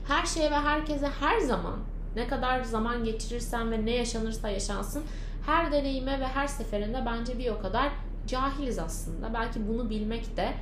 [0.09, 1.77] Her şeye ve herkese her zaman
[2.17, 5.03] ne kadar zaman geçirirsen ve ne yaşanırsa yaşansın
[5.47, 7.93] her deneyime ve her seferinde bence bir o kadar
[8.27, 9.35] cahiliz aslında.
[9.35, 10.53] Belki bunu bilmek de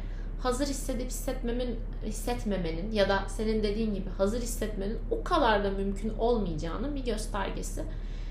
[0.41, 6.15] hazır hissedip hissetmemin hissetmemenin ya da senin dediğin gibi hazır hissetmenin o kadar da mümkün
[6.19, 7.83] olmayacağının bir göstergesi.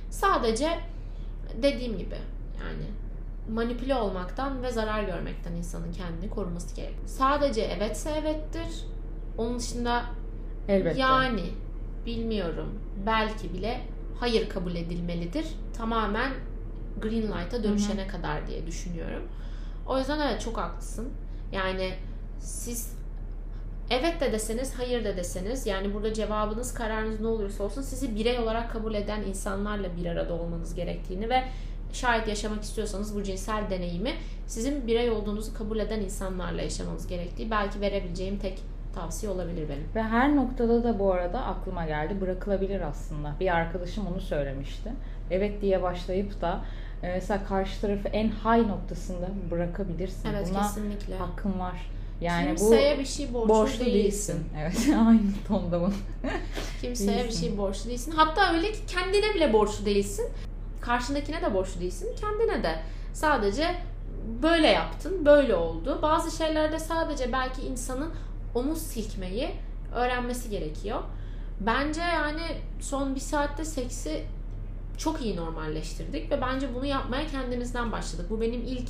[0.09, 0.79] Sadece
[1.61, 2.15] dediğim gibi
[2.59, 2.85] yani
[3.53, 7.07] manipüle olmaktan ve zarar görmekten insanın kendini koruması gerekiyor.
[7.07, 8.85] Sadece evetse evettir.
[9.37, 10.03] Onun dışında
[10.67, 10.99] Elbette.
[10.99, 11.43] yani
[12.05, 13.81] bilmiyorum belki bile
[14.19, 15.45] hayır kabul edilmelidir.
[15.77, 16.31] Tamamen
[17.01, 19.23] green light'a dönüşene kadar diye düşünüyorum.
[19.87, 21.09] O yüzden evet çok haklısın.
[21.51, 21.93] Yani
[22.39, 22.97] siz
[23.89, 28.39] evet de deseniz hayır da deseniz yani burada cevabınız kararınız ne olursa olsun sizi birey
[28.39, 31.43] olarak kabul eden insanlarla bir arada olmanız gerektiğini ve
[31.93, 34.13] şayet yaşamak istiyorsanız bu cinsel deneyimi
[34.47, 38.59] sizin birey olduğunuzu kabul eden insanlarla yaşamanız gerektiği belki verebileceğim tek
[38.95, 39.85] tavsiye olabilir benim.
[39.95, 43.35] Ve her noktada da bu arada aklıma geldi bırakılabilir aslında.
[43.39, 44.91] Bir arkadaşım onu söylemişti.
[45.31, 46.61] Evet diye başlayıp da
[47.01, 50.29] mesela karşı tarafı en high noktasında bırakabilirsin.
[50.29, 51.15] Evet Buna kesinlikle.
[51.17, 51.89] hakkın var.
[52.21, 53.93] Yani Kimseye bu bir şey borçlu, borçlu değilsin.
[53.93, 54.45] değilsin.
[54.61, 55.89] Evet aynı tonda bu.
[56.81, 57.47] Kimseye bir Değilsin.
[57.47, 58.11] şey borçlu değilsin.
[58.11, 60.25] Hatta öyle ki kendine bile borçlu değilsin.
[60.81, 62.09] Karşındakine de borçlu değilsin.
[62.21, 62.75] Kendine de.
[63.13, 63.75] Sadece
[64.43, 65.99] böyle yaptın, böyle oldu.
[66.01, 68.13] Bazı şeylerde sadece belki insanın
[68.55, 69.49] omuz silkmeyi
[69.95, 71.01] öğrenmesi gerekiyor.
[71.59, 72.41] Bence yani
[72.79, 74.23] son bir saatte seksi
[74.97, 78.25] çok iyi normalleştirdik ve bence bunu yapmaya kendimizden başladık.
[78.29, 78.89] Bu benim ilk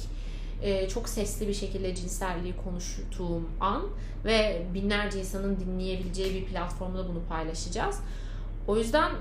[0.61, 3.83] e, çok sesli bir şekilde cinselliği konuştuğum an
[4.25, 7.99] ve binlerce insanın dinleyebileceği bir platformda bunu paylaşacağız.
[8.67, 9.11] O yüzden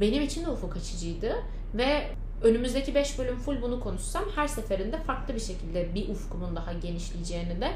[0.00, 1.34] benim için de ufuk açıcıydı
[1.74, 2.08] ve
[2.42, 7.60] önümüzdeki 5 bölüm full bunu konuşsam her seferinde farklı bir şekilde bir ufkumun daha genişleyeceğini
[7.60, 7.70] de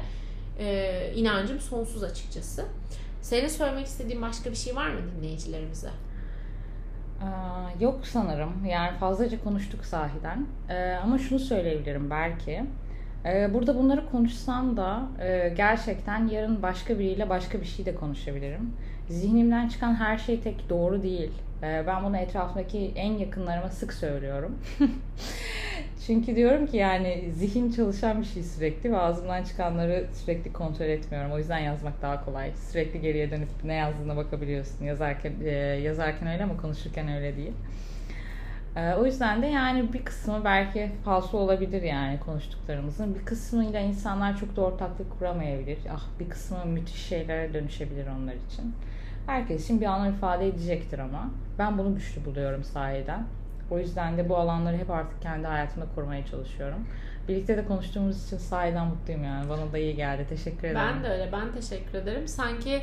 [0.59, 2.65] e, inancım sonsuz açıkçası.
[3.21, 5.89] Senin söylemek istediğin başka bir şey var mı dinleyicilerimize?
[7.79, 8.65] Yok sanırım.
[8.65, 10.45] Yani fazlaca konuştuk sahiden.
[10.69, 12.63] Ee, ama şunu söyleyebilirim belki.
[13.25, 18.73] Ee, burada bunları konuşsam da e, gerçekten yarın başka biriyle başka bir şey de konuşabilirim.
[19.09, 21.31] Zihnimden çıkan her şey tek doğru değil.
[21.63, 24.59] Ee, ben bunu etrafındaki en yakınlarıma sık söylüyorum.
[26.07, 31.31] Çünkü diyorum ki yani zihin çalışan bir şey sürekli ve ağzımdan çıkanları sürekli kontrol etmiyorum.
[31.31, 32.51] O yüzden yazmak daha kolay.
[32.71, 34.85] Sürekli geriye dönüp ne yazdığına bakabiliyorsun.
[34.85, 35.49] Yazarken e,
[35.83, 37.51] yazarken öyle ama konuşurken öyle değil.
[38.75, 43.15] E, o yüzden de yani bir kısmı belki falso olabilir yani konuştuklarımızın.
[43.15, 45.77] Bir kısmıyla insanlar çok da ortaklık kuramayabilir.
[45.91, 48.75] Ah bir kısmı müthiş şeylere dönüşebilir onlar için.
[49.25, 51.31] Herkes için bir anlam ifade edecektir ama.
[51.59, 53.23] Ben bunu güçlü buluyorum sahiden.
[53.71, 56.79] O yüzden de bu alanları hep artık kendi hayatımda korumaya çalışıyorum.
[57.27, 59.49] Birlikte de konuştuğumuz için sahiden mutluyum yani.
[59.49, 60.25] Bana da iyi geldi.
[60.29, 60.75] Teşekkür ederim.
[60.75, 61.29] Ben de öyle.
[61.31, 62.27] Ben teşekkür ederim.
[62.27, 62.81] Sanki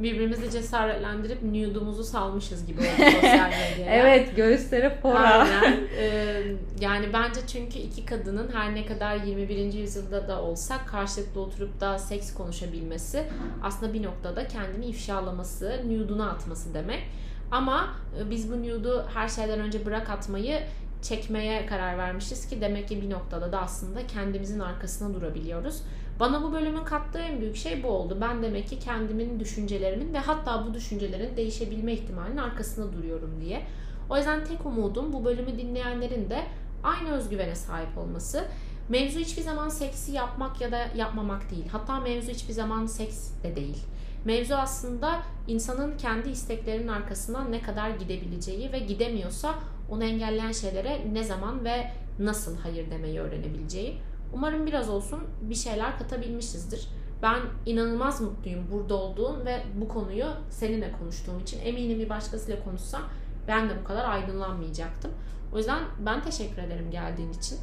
[0.00, 3.94] birbirimizi cesaretlendirip nude'umuzu salmışız gibi oldu sosyal medyaya.
[3.94, 5.18] Evet göğüsleri fora.
[5.18, 5.80] Aynen.
[6.00, 6.42] Ee,
[6.80, 9.72] yani bence çünkü iki kadının her ne kadar 21.
[9.72, 13.24] yüzyılda da olsak karşılıklı oturup da seks konuşabilmesi
[13.62, 17.02] aslında bir noktada kendini ifşalaması, nude'unu atması demek.
[17.50, 20.60] Ama e, biz bu nude'u her şeyden önce bırak atmayı
[21.02, 25.82] çekmeye karar vermişiz ki demek ki bir noktada da aslında kendimizin arkasına durabiliyoruz.
[26.20, 28.18] Bana bu bölümün kattığı en büyük şey bu oldu.
[28.20, 33.62] Ben demek ki kendimin düşüncelerimin ve hatta bu düşüncelerin değişebilme ihtimalinin arkasında duruyorum diye.
[34.10, 36.42] O yüzden tek umudum bu bölümü dinleyenlerin de
[36.82, 38.44] aynı özgüvene sahip olması.
[38.88, 41.68] Mevzu hiçbir zaman seksi yapmak ya da yapmamak değil.
[41.72, 43.78] Hatta mevzu hiçbir zaman seks de değil.
[44.24, 49.54] Mevzu aslında insanın kendi isteklerinin arkasından ne kadar gidebileceği ve gidemiyorsa
[49.90, 54.00] onu engelleyen şeylere ne zaman ve nasıl hayır demeyi öğrenebileceği.
[54.32, 56.88] Umarım biraz olsun bir şeyler katabilmişizdir.
[57.22, 61.60] Ben inanılmaz mutluyum burada olduğum ve bu konuyu seninle konuştuğum için.
[61.60, 63.02] Eminim bir başkasıyla konuşsam
[63.48, 65.10] ben de bu kadar aydınlanmayacaktım.
[65.54, 67.58] O yüzden ben teşekkür ederim geldiğin için.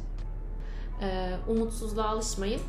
[1.02, 2.60] Ee, umutsuzluğa alışmayın.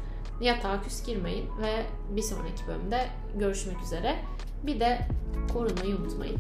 [0.41, 1.85] Yatağa küs girmeyin ve
[2.15, 4.15] bir sonraki bölümde görüşmek üzere.
[4.63, 5.07] Bir de
[5.53, 6.37] korunmayı unutmayın.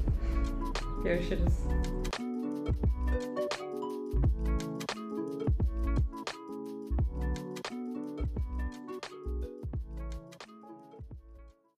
[1.03, 1.53] Görüşürüz.